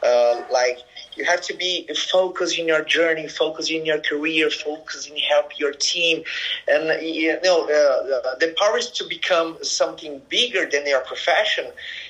[0.03, 0.79] uh, like
[1.21, 5.59] you have to be focused in your journey, focused in your career, focused in help
[5.59, 6.25] your team,
[6.67, 11.67] and you know uh, the power is to become something bigger than your profession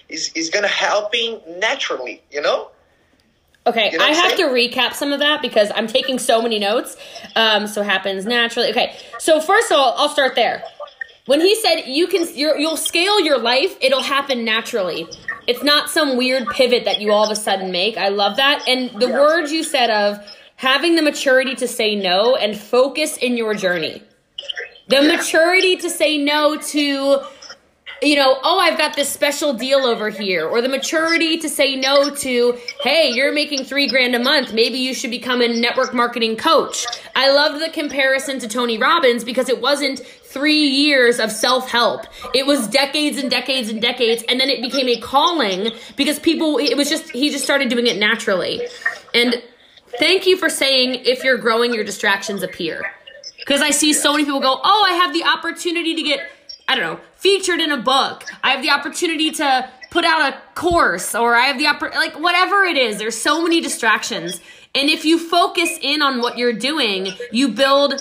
[0.09, 2.23] is is gonna helping naturally.
[2.31, 2.71] You know.
[3.67, 6.59] Okay, you know I have to recap some of that because I'm taking so many
[6.59, 6.97] notes.
[7.35, 8.71] Um, so happens naturally.
[8.71, 10.63] Okay, so first of all, I'll start there.
[11.31, 15.07] When he said you can, you will scale your life, it'll happen naturally.
[15.47, 17.97] It's not some weird pivot that you all of a sudden make.
[17.97, 18.67] I love that.
[18.67, 19.21] And the yeah.
[19.21, 20.19] words you said of
[20.57, 24.03] having the maturity to say no and focus in your journey.
[24.89, 25.17] The yeah.
[25.19, 27.21] maturity to say no to
[28.03, 31.77] you know, oh, I've got this special deal over here, or the maturity to say
[31.77, 34.55] no to, hey, you're making three grand a month.
[34.55, 36.87] Maybe you should become a network marketing coach.
[37.15, 42.07] I loved the comparison to Tony Robbins because it wasn't three years of self help.
[42.35, 46.57] It was decades and decades and decades, and then it became a calling because people,
[46.59, 48.63] it was just, he just started doing it naturally.
[49.13, 49.43] And
[49.99, 52.83] thank you for saying if you're growing, your distractions appear.
[53.39, 56.21] Because I see so many people go, oh, I have the opportunity to get,
[56.69, 58.25] I don't know, featured in a book.
[58.43, 62.19] I have the opportunity to put out a course, or I have the oppor- like
[62.19, 62.99] whatever it is.
[62.99, 64.41] There's so many distractions.
[64.75, 67.95] And if you focus in on what you're doing, you build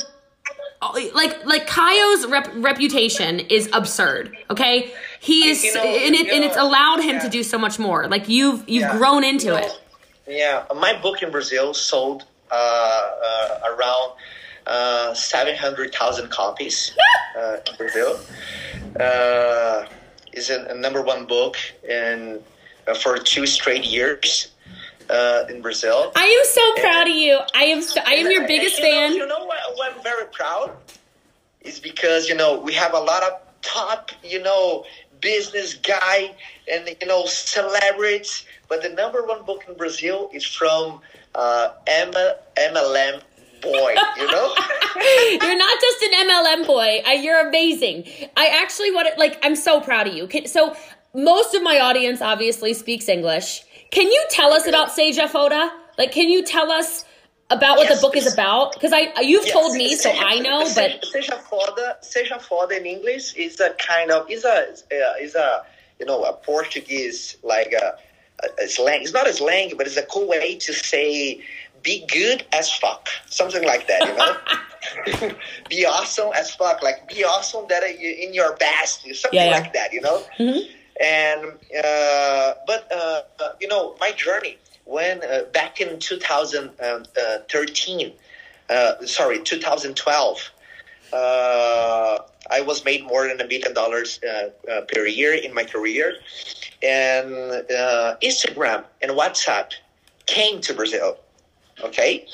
[1.13, 4.38] like like Caio's rep- reputation is absurd.
[4.50, 7.24] Okay, he is, you know, and, it, and it's allowed him yeah.
[7.24, 8.08] to do so much more.
[8.08, 8.98] Like you've you've yeah.
[8.98, 9.82] grown into you know, it.
[10.28, 14.13] Yeah, my book in Brazil sold uh, uh, around
[14.70, 16.96] uh, seven hundred thousand copies
[17.38, 18.20] uh, in Brazil.
[19.00, 19.86] Uh,
[20.32, 21.58] is a, a, number one book
[21.88, 22.40] in
[22.88, 24.52] uh, for two straight years
[25.10, 26.12] uh, in Brazil.
[26.15, 27.40] I am so proud of you.
[27.56, 29.12] I am so, I am your biggest you fan.
[29.12, 30.72] Know, you know what, what I'm very proud
[31.62, 34.86] is because you know we have a lot of top you know
[35.20, 36.36] business guy
[36.72, 41.02] and you know celebrities, but the number one book in Brazil is from
[41.34, 43.22] uh, MLM
[43.62, 44.54] boy, you know?
[45.42, 47.02] you're not just an MLM boy.
[47.06, 48.06] I, you're amazing.
[48.36, 50.28] I actually want to, like, I'm so proud of you.
[50.28, 50.76] Can, so,
[51.14, 53.64] most of my audience obviously speaks English.
[53.92, 55.72] Can you tell us about Seja Foda?
[55.98, 57.04] Like, can you tell us
[57.50, 58.74] about what Yes, the book is about?
[58.74, 62.78] Because I you've Yes, told me, so seja- I know, but seja foda, seja foda
[62.78, 64.76] in English is a kind of is a
[65.20, 65.66] is a
[66.00, 67.96] you know a Portuguese like a,
[68.64, 69.02] a slang.
[69.02, 71.42] It's not a slang, but it's a cool way to say
[71.84, 74.08] be good as fuck, something like that.
[74.08, 74.38] You know,
[75.69, 79.52] be awesome as fuck, like be awesome that you in your best, something Yeah, yeah.
[79.52, 79.94] like that.
[79.94, 80.21] You know.
[80.38, 80.60] Mhm.
[81.02, 81.46] And
[81.86, 88.13] uh, but uh, uh, you know my journey when uh, back in 2013,
[88.69, 90.52] uh, sorry 2012,
[91.13, 92.17] uh,
[92.52, 96.15] I was made more than a million dollars uh, uh, per year in my career,
[96.84, 97.34] and
[97.71, 99.71] uh, Instagram and WhatsApp
[100.25, 101.17] came to Brazil.
[101.84, 102.25] Okay,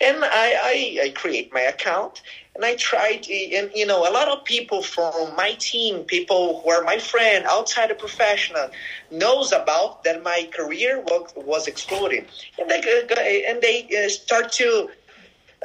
[0.00, 2.22] and I, I, I create my account
[2.54, 6.70] and I tried, and you know, a lot of people from my team, people who
[6.70, 8.68] are my friend outside the professional,
[9.10, 12.26] knows about that my career was, was exploding,
[12.58, 14.90] and they and they uh, start to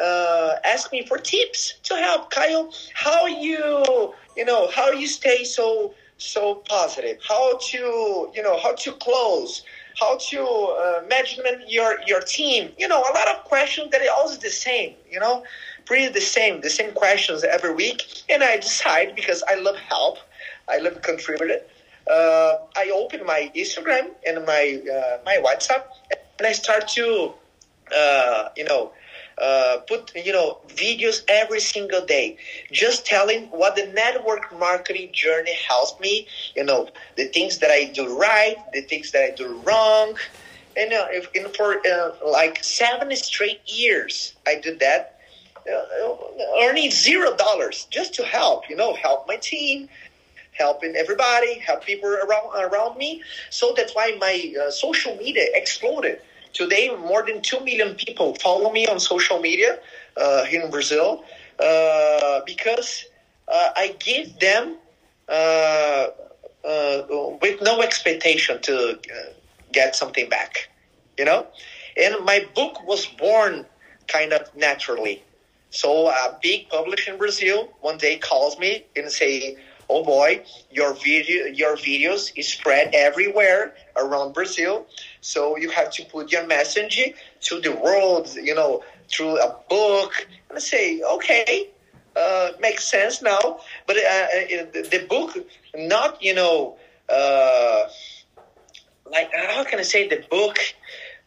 [0.01, 2.69] uh, ask me for tips to help Caio.
[2.93, 7.17] How you, you know, how you stay so so positive?
[7.27, 9.63] How to, you know, how to close?
[9.99, 11.01] How to uh,
[11.67, 12.71] your your team?
[12.77, 14.95] You know, a lot of questions that are always the same.
[15.09, 15.43] You know,
[15.85, 18.23] pretty the same, the same questions every week.
[18.29, 20.17] And I decide because I love help,
[20.67, 21.59] I love contributing.
[22.09, 25.83] Uh, I open my Instagram and my uh, my WhatsApp,
[26.37, 27.33] and I start to,
[27.95, 28.91] uh, you know,
[29.41, 32.38] uh, put you know videos every single day,
[32.71, 36.27] just telling what the network marketing journey helps me.
[36.55, 40.15] You know, the things that I do right, the things that I do wrong.
[40.77, 45.17] And, uh, if, and for uh, like seven straight years, I did that,
[45.71, 46.15] uh,
[46.63, 48.69] earning zero dollars just to help.
[48.69, 49.88] You know, help my team,
[50.51, 53.21] helping everybody, help people around around me.
[53.49, 56.19] So that's why my uh, social media exploded.
[56.55, 59.79] Today, more than two million people follow me on social media
[60.17, 61.23] uh, in Brazil
[61.59, 63.05] uh, because
[63.49, 64.77] uh, I give them
[65.29, 66.07] uh,
[66.63, 67.03] uh,
[67.41, 69.33] with no expectation to uh,
[69.73, 70.69] get something back.
[71.19, 71.47] You know,
[71.97, 73.65] and my book was born
[74.07, 75.23] kind of naturally.
[75.71, 79.57] So a big publisher in Brazil one day calls me and say,
[79.89, 84.87] "Oh boy, your video, your videos is spread everywhere around Brazil.
[85.26, 87.01] So you have to put your message
[87.47, 90.13] to the world, you know, through a book."
[90.49, 91.69] And say, "Okay,
[92.15, 95.32] uh, makes sense now." But uh, uh, the, book,
[95.73, 96.78] not you know,
[97.09, 97.89] uh,
[99.09, 100.57] like how can I say the book?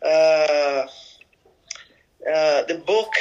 [0.00, 0.86] Uh,
[2.32, 3.12] uh, the book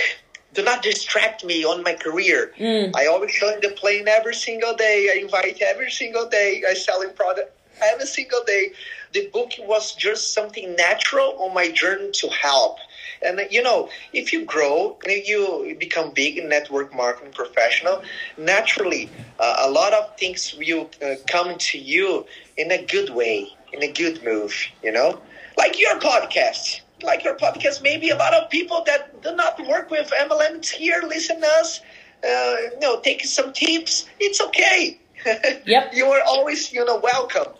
[0.53, 2.53] do not distract me on my career.
[2.59, 2.95] Mm.
[2.95, 5.09] I always join the plane every single day.
[5.11, 6.63] I invite every single day.
[6.69, 8.71] I selling product every single day.
[9.13, 12.77] The book was just something natural on my journey to help.
[13.21, 18.03] And you know, if you grow and if you become big network marketing professional,
[18.37, 19.09] naturally,
[19.39, 22.25] uh, a lot of things will uh, come to you
[22.57, 24.53] in a good way, in a good move.
[24.83, 25.21] You know,
[25.57, 29.89] like your podcast like your podcast, maybe a lot of people that do not work
[29.89, 31.81] with MLMs here listen us,
[32.23, 34.07] uh, you know, take some tips.
[34.19, 34.99] It's okay.
[35.65, 35.93] Yep.
[35.93, 37.53] you are always, you know, welcome.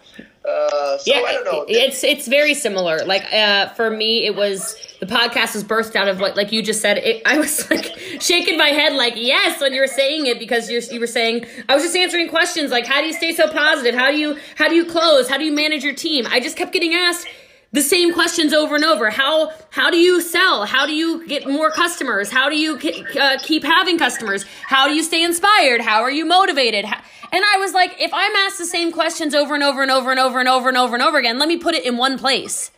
[0.48, 1.66] Uh, so I don't know.
[1.68, 3.04] It's it's very similar.
[3.06, 6.64] Like uh, for me, it was the podcast was birthed out of what, like you
[6.64, 7.00] just said.
[7.00, 7.86] It, I was like
[8.22, 11.46] shaking my head, like yes, when you were saying it because you're, you were saying
[11.68, 13.94] I was just answering questions like how do you stay so positive?
[13.94, 15.28] How do you how do you close?
[15.28, 16.26] How do you manage your team?
[16.30, 17.28] I just kept getting asked
[17.72, 19.10] the same questions over and over.
[19.10, 20.66] How how do you sell?
[20.66, 22.30] How do you get more customers?
[22.30, 22.80] How do you
[23.20, 24.46] uh, keep having customers?
[24.66, 25.82] How do you stay inspired?
[25.82, 26.86] How are you motivated?
[26.86, 27.02] How,
[27.32, 30.12] and I was like, if I'm asked the same questions over and over and over
[30.12, 32.18] and over and over and over and over again, let me put it in one
[32.18, 32.72] place.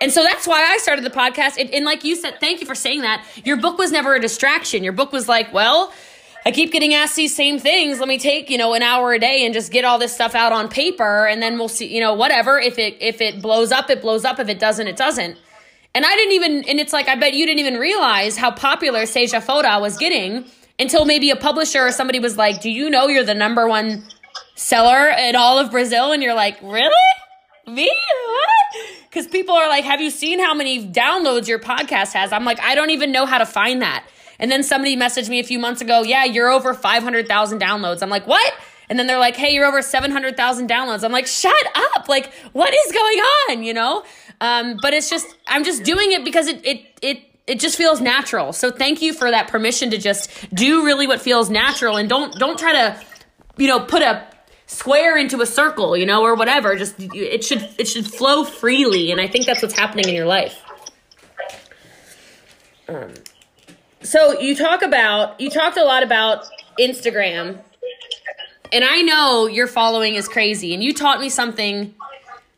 [0.00, 1.58] And so that's why I started the podcast.
[1.72, 3.26] And like you said, thank you for saying that.
[3.44, 4.84] Your book was never a distraction.
[4.84, 5.92] Your book was like, well,
[6.46, 7.98] I keep getting asked these same things.
[7.98, 10.34] Let me take, you know, an hour a day and just get all this stuff
[10.34, 12.58] out on paper and then we'll see, you know, whatever.
[12.58, 14.38] If it if it blows up, it blows up.
[14.38, 15.36] If it doesn't, it doesn't.
[15.94, 19.04] And I didn't even and it's like I bet you didn't even realize how popular
[19.04, 20.44] Seja Foda was getting
[20.78, 24.04] until maybe a publisher or somebody was like, Do you know you're the number one
[24.54, 26.12] seller in all of Brazil?
[26.12, 26.94] And you're like, Really?
[27.66, 27.90] Me?
[28.26, 28.86] What?
[29.10, 32.32] Because people are like, Have you seen how many downloads your podcast has?
[32.32, 34.06] I'm like, I don't even know how to find that.
[34.38, 38.02] And then somebody messaged me a few months ago, Yeah, you're over 500,000 downloads.
[38.02, 38.54] I'm like, What?
[38.90, 41.04] And then they're like, Hey, you're over 700,000 downloads.
[41.04, 42.08] I'm like, Shut up.
[42.08, 43.62] Like, what is going on?
[43.62, 44.04] You know?
[44.40, 48.00] Um, but it's just, I'm just doing it because it, it, it, it just feels
[48.00, 48.52] natural.
[48.52, 52.34] So thank you for that permission to just do really what feels natural and don't
[52.38, 53.00] don't try to
[53.56, 54.28] you know put a
[54.66, 56.76] square into a circle, you know, or whatever.
[56.76, 60.26] Just it should it should flow freely and I think that's what's happening in your
[60.26, 60.62] life.
[62.86, 63.14] Um,
[64.02, 66.44] so you talk about you talked a lot about
[66.78, 67.58] Instagram.
[68.72, 71.94] And I know your following is crazy and you taught me something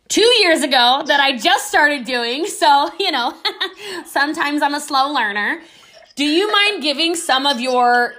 [0.08, 2.46] two years ago that I just started doing.
[2.46, 3.32] So, you know,
[4.06, 5.60] sometimes I'm a slow learner.
[6.16, 8.14] Do you mind giving some of your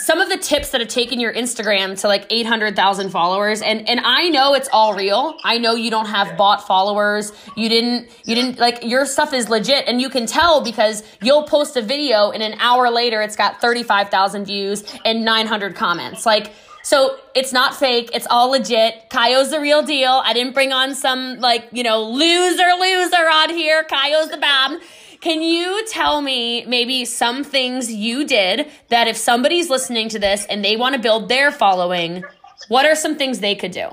[0.00, 4.00] some of the tips that have taken your Instagram to like 800,000 followers and and
[4.00, 5.36] I know it's all real.
[5.44, 7.32] I know you don't have bought followers.
[7.56, 11.44] You didn't you didn't like your stuff is legit and you can tell because you'll
[11.44, 16.24] post a video and an hour later it's got 35,000 views and 900 comments.
[16.26, 18.10] Like so it's not fake.
[18.14, 19.10] It's all legit.
[19.10, 20.22] Caio's the real deal.
[20.24, 23.84] I didn't bring on some like, you know, loser loser on here.
[23.84, 24.80] Caio's the bomb.
[25.20, 30.46] Can you tell me maybe some things you did that if somebody's listening to this
[30.46, 32.24] and they want to build their following,
[32.68, 33.88] what are some things they could do?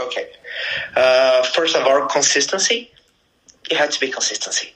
[0.00, 0.30] Okay.
[0.96, 2.90] Uh, first of all, consistency.
[3.70, 4.72] You have to be consistency.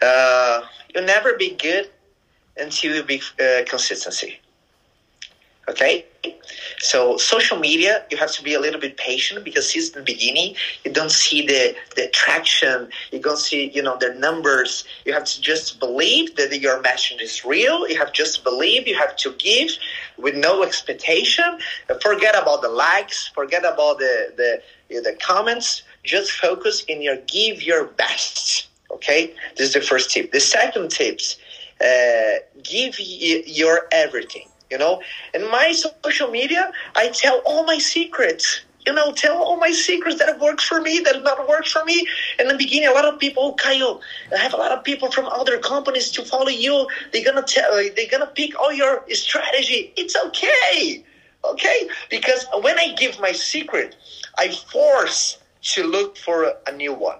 [0.00, 0.62] Uh,
[0.94, 1.90] you'll never be good
[2.56, 4.38] until you be uh, consistency.
[5.68, 6.06] Okay?
[6.80, 10.54] So social media, you have to be a little bit patient because since the beginning,
[10.84, 12.88] you don't see the, the traction.
[13.10, 14.84] You don't see, you know, the numbers.
[15.04, 17.88] You have to just believe that your message is real.
[17.88, 18.86] You have just believe.
[18.86, 19.70] You have to give
[20.16, 21.58] with no expectation.
[22.00, 23.28] Forget about the likes.
[23.28, 25.82] Forget about the, the, the comments.
[26.04, 28.68] Just focus in your give your best.
[28.90, 29.34] Okay?
[29.56, 30.32] This is the first tip.
[30.32, 31.38] The second tips,
[31.80, 35.02] uh, give your everything you know?
[35.34, 38.62] In my social media i tell all my secrets.
[38.86, 41.72] You know tell all my secrets that it works for me that it not works
[41.72, 42.06] for me.
[42.38, 44.00] In the beginning a lot of people oh, Caio,
[44.32, 46.86] i have a lot of people from other companies to follow you.
[47.12, 49.92] They're gonna tell uh, they're gonna pick all your strategy.
[49.96, 51.04] It's okay
[51.44, 51.88] okay?
[52.10, 53.96] Because when i give my secret
[54.36, 57.18] i force to look for a new one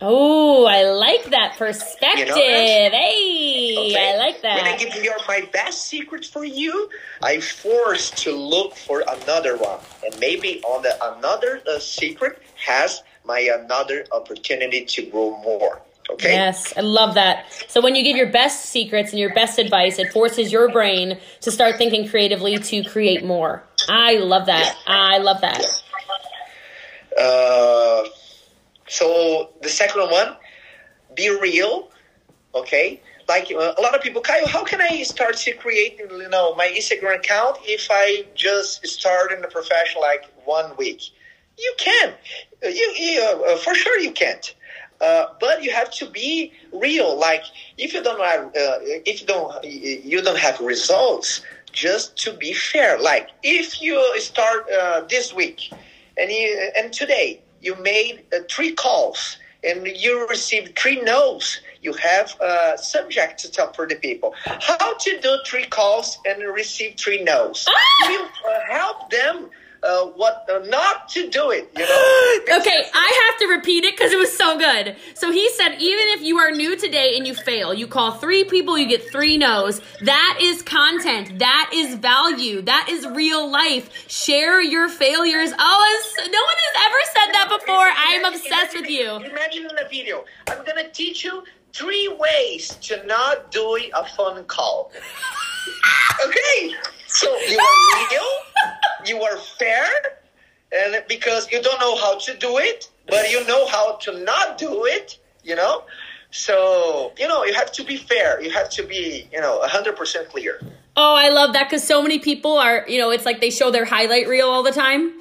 [0.00, 2.18] Oh, I like that perspective.
[2.18, 4.12] You know Hey, okay.
[4.14, 4.56] I like that.
[4.56, 6.90] When I give you my best secrets for you,
[7.22, 13.02] I force to look for another one, and maybe on the another uh, secret has
[13.24, 15.80] my another opportunity to grow more.
[16.10, 16.32] Okay.
[16.32, 17.46] Yes, I love that.
[17.66, 21.18] So when you give your best secrets and your best advice, it forces your brain
[21.40, 23.64] to start thinking creatively to create more.
[23.88, 24.76] I love that.
[24.86, 24.94] Yeah.
[24.94, 25.64] I love that.
[27.16, 27.24] Yeah.
[27.24, 28.04] Uh
[28.88, 30.36] so the second one,
[31.14, 31.90] be real,
[32.54, 33.00] okay?
[33.28, 36.54] Like uh, a lot of people, Caio, how can I start to create, you know,
[36.54, 41.02] my Instagram account if I just start in the profession like one week?
[41.58, 42.14] You can,
[42.62, 44.54] you, you uh, for sure you can't.
[45.00, 47.18] Uh, but you have to be real.
[47.18, 47.44] Like
[47.76, 51.42] if you don't have, uh, if you don't, you don't have results.
[51.72, 55.70] Just to be fair, like if you start uh, this week
[56.16, 61.60] and you, and today you made uh, three calls and you received three no's.
[61.82, 64.32] You have a subject to tell for the people.
[64.44, 67.66] How to do three calls and receive three no's.
[67.68, 68.10] Ah!
[68.10, 69.45] You uh, help them
[69.86, 71.70] uh, what not to do it.
[71.76, 72.56] You know.
[72.58, 74.96] okay, I have to repeat it because it was so good.
[75.14, 78.44] So he said, even if you are new today and you fail, you call three
[78.44, 79.80] people, you get three no's.
[80.02, 81.38] That is content.
[81.38, 82.62] That is value.
[82.62, 84.08] That is real life.
[84.08, 85.52] Share your failures.
[85.58, 87.76] Oh, no one has ever said that before.
[87.76, 89.10] I am obsessed with you.
[89.30, 90.24] Imagine in a video.
[90.48, 94.90] I'm gonna teach you three ways to not do a phone call.
[96.26, 96.74] okay,
[97.16, 98.46] so you are real
[99.08, 99.86] you are fair,
[100.72, 104.58] and because you don't know how to do it, but you know how to not
[104.58, 105.84] do it, you know.
[106.30, 108.40] So you know you have to be fair.
[108.40, 110.60] You have to be you know hundred percent clear.
[110.96, 113.70] Oh, I love that because so many people are you know it's like they show
[113.70, 115.14] their highlight reel all the time.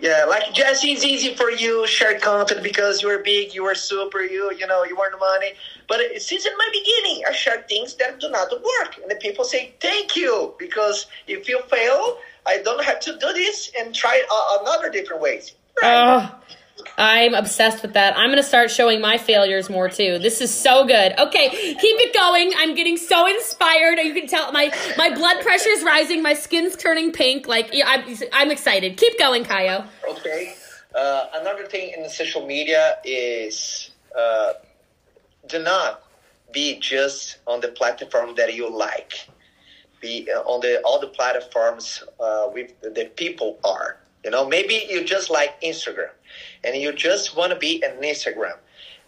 [0.00, 3.74] Yeah, like Jessie, it's easy for you share content because you are big, you are
[3.74, 5.54] super, you you know you earn money.
[5.88, 9.44] But since in my beginning, I share things that do not work, and the people
[9.44, 14.22] say thank you because if you fail, I don't have to do this and try
[14.60, 15.52] another different ways.
[15.82, 16.30] Right.
[16.30, 16.40] Oh,
[16.98, 18.16] I'm obsessed with that.
[18.16, 20.18] I'm going to start showing my failures more too.
[20.18, 21.18] This is so good.
[21.18, 22.52] Okay, keep it going.
[22.56, 23.98] I'm getting so inspired.
[23.98, 26.22] You can tell my my blood pressure is rising.
[26.22, 27.46] My skin's turning pink.
[27.46, 28.96] Like I'm, I'm excited.
[28.96, 29.84] Keep going, Caio.
[30.08, 30.54] Okay.
[30.94, 34.52] Uh, another thing in the social media is uh,
[35.48, 36.04] do not
[36.52, 39.28] be just on the platform that you like
[40.00, 43.98] be uh, on the all the platforms uh, with the people are.
[44.24, 46.12] You know, maybe you just like Instagram,
[46.62, 48.56] and you just want to be an Instagram.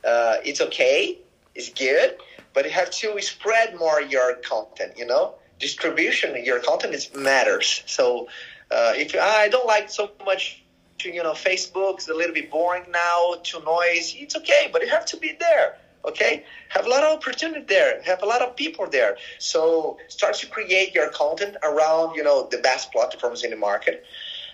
[0.05, 1.19] Uh, it's okay,
[1.55, 2.17] it's good,
[2.53, 4.93] but you have to spread more your content.
[4.97, 7.83] You know, distribution of your content is matters.
[7.87, 8.29] So
[8.71, 10.63] uh, if you, I don't like so much.
[11.01, 13.35] To, you know, Facebook's a little bit boring now.
[13.43, 14.21] Too noisy.
[14.21, 15.77] It's okay, but you have to be there
[16.07, 16.45] okay?
[16.71, 18.03] Have a lot of opportunity there.
[18.03, 19.17] Have a lot of people there.
[19.39, 24.05] So start to create your content around you know the best platforms in the market.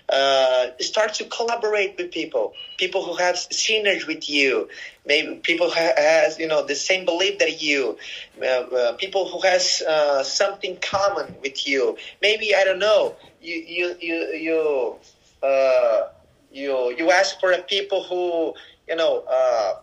[0.09, 2.53] Uh, start to collaborate with people.
[2.77, 4.67] People who have synergy with you.
[5.05, 7.97] Maybe people who has you know the same belief that you.
[8.41, 11.97] Uh, uh, people who has uh, something common with you.
[12.21, 14.15] Maybe i don't know you you you
[14.47, 14.95] you
[15.43, 16.07] uh,
[16.51, 18.53] you you ask for people who
[18.87, 19.73] you know uh,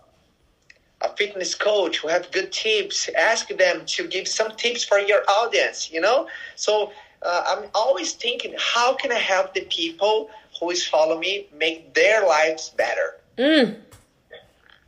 [1.02, 5.22] a fitness coach who have good tips ask them to give some tips for your
[5.28, 6.26] audience you know
[6.56, 6.92] so
[7.22, 10.28] uh, i'm always thinking how can i help the people
[10.58, 13.76] who is following me make their lives better mm.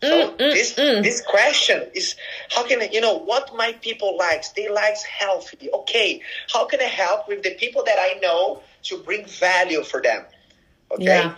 [0.02, 1.02] so Mm, mm, this mm.
[1.02, 2.16] this question is
[2.50, 6.20] how can I, you know what my people likes they likes healthy okay
[6.52, 10.24] how can i help with the people that i know to bring value for them
[10.90, 11.34] okay Yeah.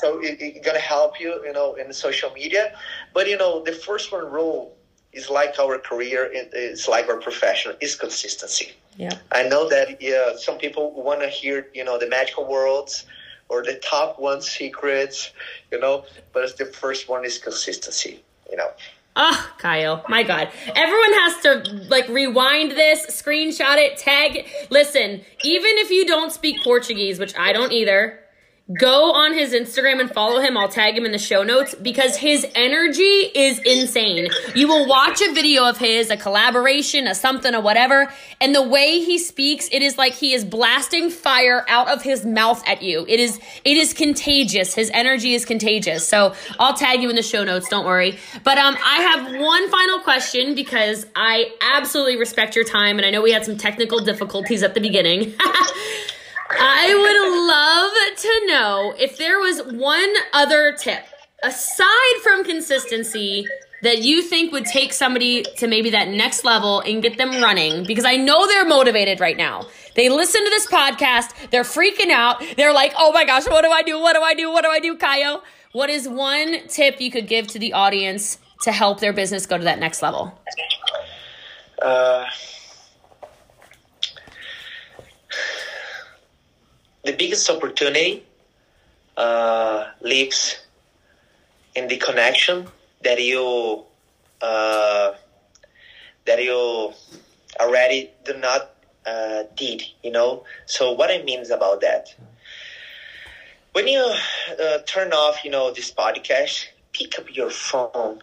[0.00, 2.74] So it, it's gonna help you you know in social media
[3.14, 4.76] but you know the first one rule
[5.12, 9.16] is like our career it- it's like our profession is consistency Yeah.
[9.30, 13.06] I know that yeah, some people want to hear, you know, the magical worlds
[13.48, 15.30] or the top one secrets,
[15.70, 18.14] you know, but the first one is consistency,
[18.50, 18.70] you know.
[19.14, 20.50] Oh, Caio, my God.
[20.74, 21.50] Everyone has to
[21.88, 24.46] like rewind this, screenshot it, tag.
[24.70, 28.20] Listen, even if you don't speak Portuguese, which I don't either,
[28.76, 30.56] go on his Instagram and follow him.
[30.56, 34.28] I'll tag him in the show notes because his energy is insane.
[34.54, 38.62] You will watch a video of his, a collaboration, a something, a whatever, and the
[38.62, 42.82] way he speaks, it is like he is blasting fire out of his mouth at
[42.82, 43.06] you.
[43.08, 44.74] It is it is contagious.
[44.74, 46.06] His energy is contagious.
[46.06, 48.18] So I'll tag you in the show notes, don't worry.
[48.44, 53.10] But um I have one final question because I absolutely respect your time and I
[53.10, 55.34] know we had some technical difficulties at the beginning.
[56.50, 61.04] I would love to know if there was one other tip
[61.42, 63.46] aside from consistency
[63.82, 67.84] that you think would take somebody to maybe that next level and get them running
[67.84, 69.66] because I know they're motivated right now.
[69.94, 72.42] They listen to this podcast, they're freaking out.
[72.56, 74.00] They're like, "Oh my gosh, what do I do?
[74.00, 74.50] What do I do?
[74.50, 75.42] What do I do, Caio?"
[75.72, 79.58] What is one tip you could give to the audience to help their business go
[79.58, 80.36] to that next level?
[81.80, 82.24] Uh,
[87.08, 88.22] the biggest opportunity
[89.16, 90.58] uh, lives
[91.74, 92.68] in the connection
[93.02, 93.82] that you
[94.42, 95.14] uh,
[96.26, 96.92] that you
[97.58, 98.74] already do not
[99.06, 99.82] uh, did.
[100.04, 100.44] You know.
[100.66, 102.14] So what I means about that?
[103.72, 104.04] When you
[104.62, 108.22] uh, turn off, you know, this podcast, pick up your phone.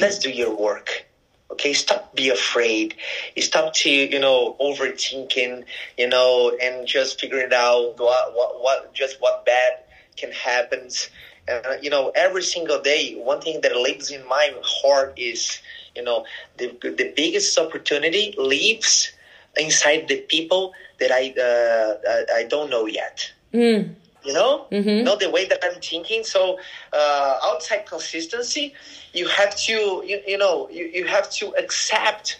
[0.00, 1.04] Let's do your work
[1.52, 2.94] okay stop be afraid.
[3.38, 5.64] Stop to you know overthinking
[5.98, 9.72] you know and just figuring out what what, what just what bad
[10.16, 10.88] can happen.
[11.48, 15.60] Uh, you know every single day one thing that lives in my heart is
[15.94, 16.24] you know
[16.56, 19.12] the the biggest opportunity lives
[19.56, 23.32] inside the people that i uh, i I don't know yet.
[23.52, 23.94] Mm.
[24.24, 25.02] You know Mhm.
[25.04, 26.58] not the way that i'm thinking so
[26.92, 28.72] uh, outside consistency
[29.12, 32.38] you have to you, you know you, you have to accept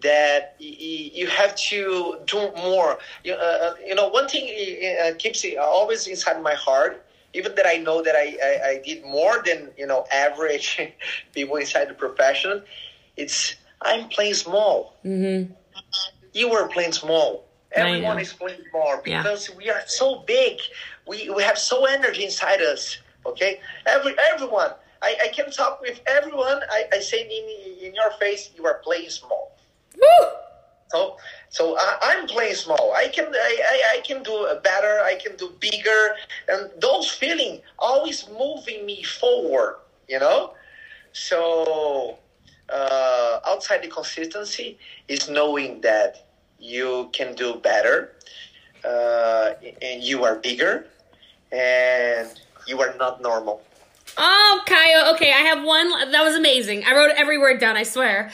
[0.00, 5.12] that y- y- you have to do more you, uh, you know one thing uh,
[5.18, 7.04] keeps it always inside my heart
[7.34, 10.78] even that i know that I, I, I did more than you know average
[11.34, 12.62] people inside the profession
[13.16, 15.48] it's i'm playing small Mhm.
[16.32, 17.44] you were playing small.
[17.72, 19.22] Everyone is playing small Yeah.
[19.22, 20.58] because we are so big.
[21.10, 22.98] We, we have so energy inside us.
[23.26, 24.70] Okay, every everyone.
[25.02, 26.60] I, I can talk with everyone.
[26.70, 27.44] I, I say in
[27.86, 29.56] in your face, you are playing small.
[30.00, 30.26] Woo!
[30.92, 31.16] So
[31.48, 32.92] so I, I'm playing small.
[32.94, 34.94] I can I, I, I can do better.
[35.12, 36.02] I can do bigger,
[36.48, 39.78] and those feeling always moving me forward.
[40.08, 40.54] You know,
[41.12, 42.18] so
[42.68, 46.26] uh, outside the consistency is knowing that
[46.58, 48.12] you can do better,
[48.84, 50.86] uh, and you are bigger,
[51.52, 52.28] and
[52.66, 53.62] you are not normal.
[54.16, 55.14] Oh, Caio.
[55.14, 56.10] Okay, I have one.
[56.10, 56.84] That was amazing.
[56.84, 58.30] I wrote every word down, I swear.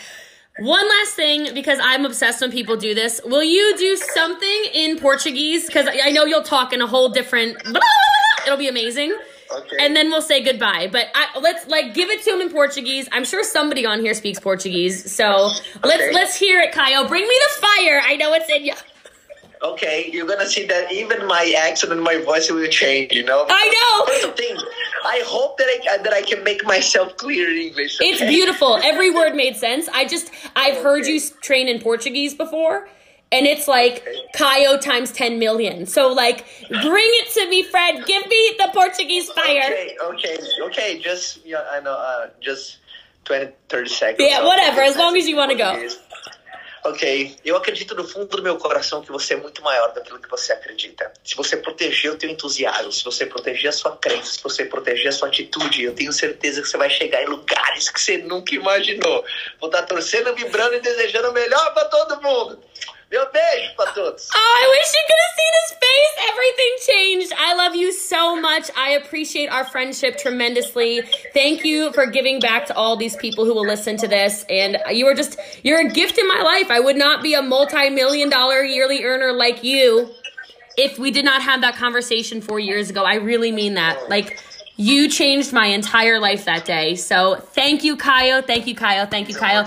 [0.59, 3.21] One last thing, because I'm obsessed when people do this.
[3.25, 5.67] Will you do something in Portuguese?
[5.67, 7.59] Because I know you'll talk in a whole different.
[8.47, 9.15] It'll be amazing.
[9.55, 9.77] Okay.
[9.79, 10.89] And then we'll say goodbye.
[10.91, 13.09] But I, let's like give it to him in Portuguese.
[13.13, 15.51] I'm sure somebody on here speaks Portuguese, so
[15.85, 17.07] let's let's hear it, Caio.
[17.07, 18.01] Bring me the fire.
[18.03, 18.73] I know it's in you.
[19.63, 23.13] Okay, you're gonna see that even my accent and my voice will change.
[23.13, 23.47] You know.
[23.49, 24.13] I know.
[24.13, 24.57] That's the thing.
[25.05, 27.99] I hope that I that I can make myself clear in English.
[28.01, 28.79] It's beautiful.
[28.83, 29.89] Every word made sense.
[29.93, 32.89] I just I've heard you train in Portuguese before.
[33.33, 35.85] And it's like Caio times 10 million.
[35.87, 38.07] So, like, bring it to me, Fred.
[38.07, 39.63] Give me the Portuguese fire.
[39.65, 40.99] Okay, okay, okay.
[41.01, 41.95] Just yeah, I know.
[41.95, 42.79] Uh, just
[43.25, 44.29] 20, 30 seconds.
[44.29, 44.81] Yeah, whatever.
[44.81, 45.89] As long as you want to go.
[46.89, 50.31] Ok, eu acredito no fundo do meu coração que você é muito maior daquilo que
[50.31, 51.13] você acredita.
[51.25, 55.09] Se você proteger o teu entusiasmo, se você proteger a sua crença, se você proteger
[55.09, 58.55] a sua atitude, eu tenho certeza que você vai chegar em lugares que você nunca
[58.55, 59.25] imaginou.
[59.61, 62.63] Vou estar torcendo, vibrando e desejando o melhor para todo mundo.
[63.11, 64.29] Meu beijo pra todos.
[64.35, 66.31] Oh, I wish you could have seen his face.
[66.33, 67.33] Everything changed.
[67.39, 68.71] I love you so much.
[68.77, 71.03] I appreciate our friendship tremendously.
[71.33, 74.45] Thank you for giving back to all these people who will listen to this.
[74.51, 76.71] And you are just, you're a gift in my life.
[76.71, 80.11] I would not be a multi million dollar yearly earner like you
[80.77, 83.05] if we did not have that conversation four years ago.
[83.05, 84.09] I really mean that.
[84.11, 84.39] Like,
[84.77, 86.97] you changed my entire life that day.
[86.97, 88.43] So thank you, Caio.
[88.43, 89.07] Thank you, Caio.
[89.07, 89.65] Thank you, Caio.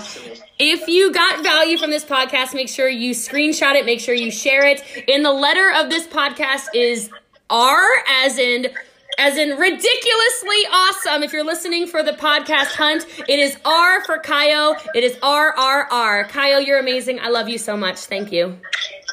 [0.62, 4.30] If you got value from this podcast, make sure you screenshot it, make sure you
[4.30, 4.82] share it.
[5.08, 7.08] In the letter of this podcast is
[7.48, 7.82] R
[8.22, 8.66] as in
[9.18, 11.22] as in ridiculously awesome.
[11.22, 14.76] If you're listening for the podcast hunt, it is R for Caio.
[14.94, 16.24] It is R R R.
[16.24, 17.20] Caio, you're amazing.
[17.20, 17.96] I love you so much.
[18.00, 18.58] Thank you.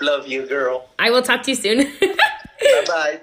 [0.02, 0.90] Love you, girl.
[1.00, 1.78] I will talk to you soon.
[2.02, 3.22] bye bye.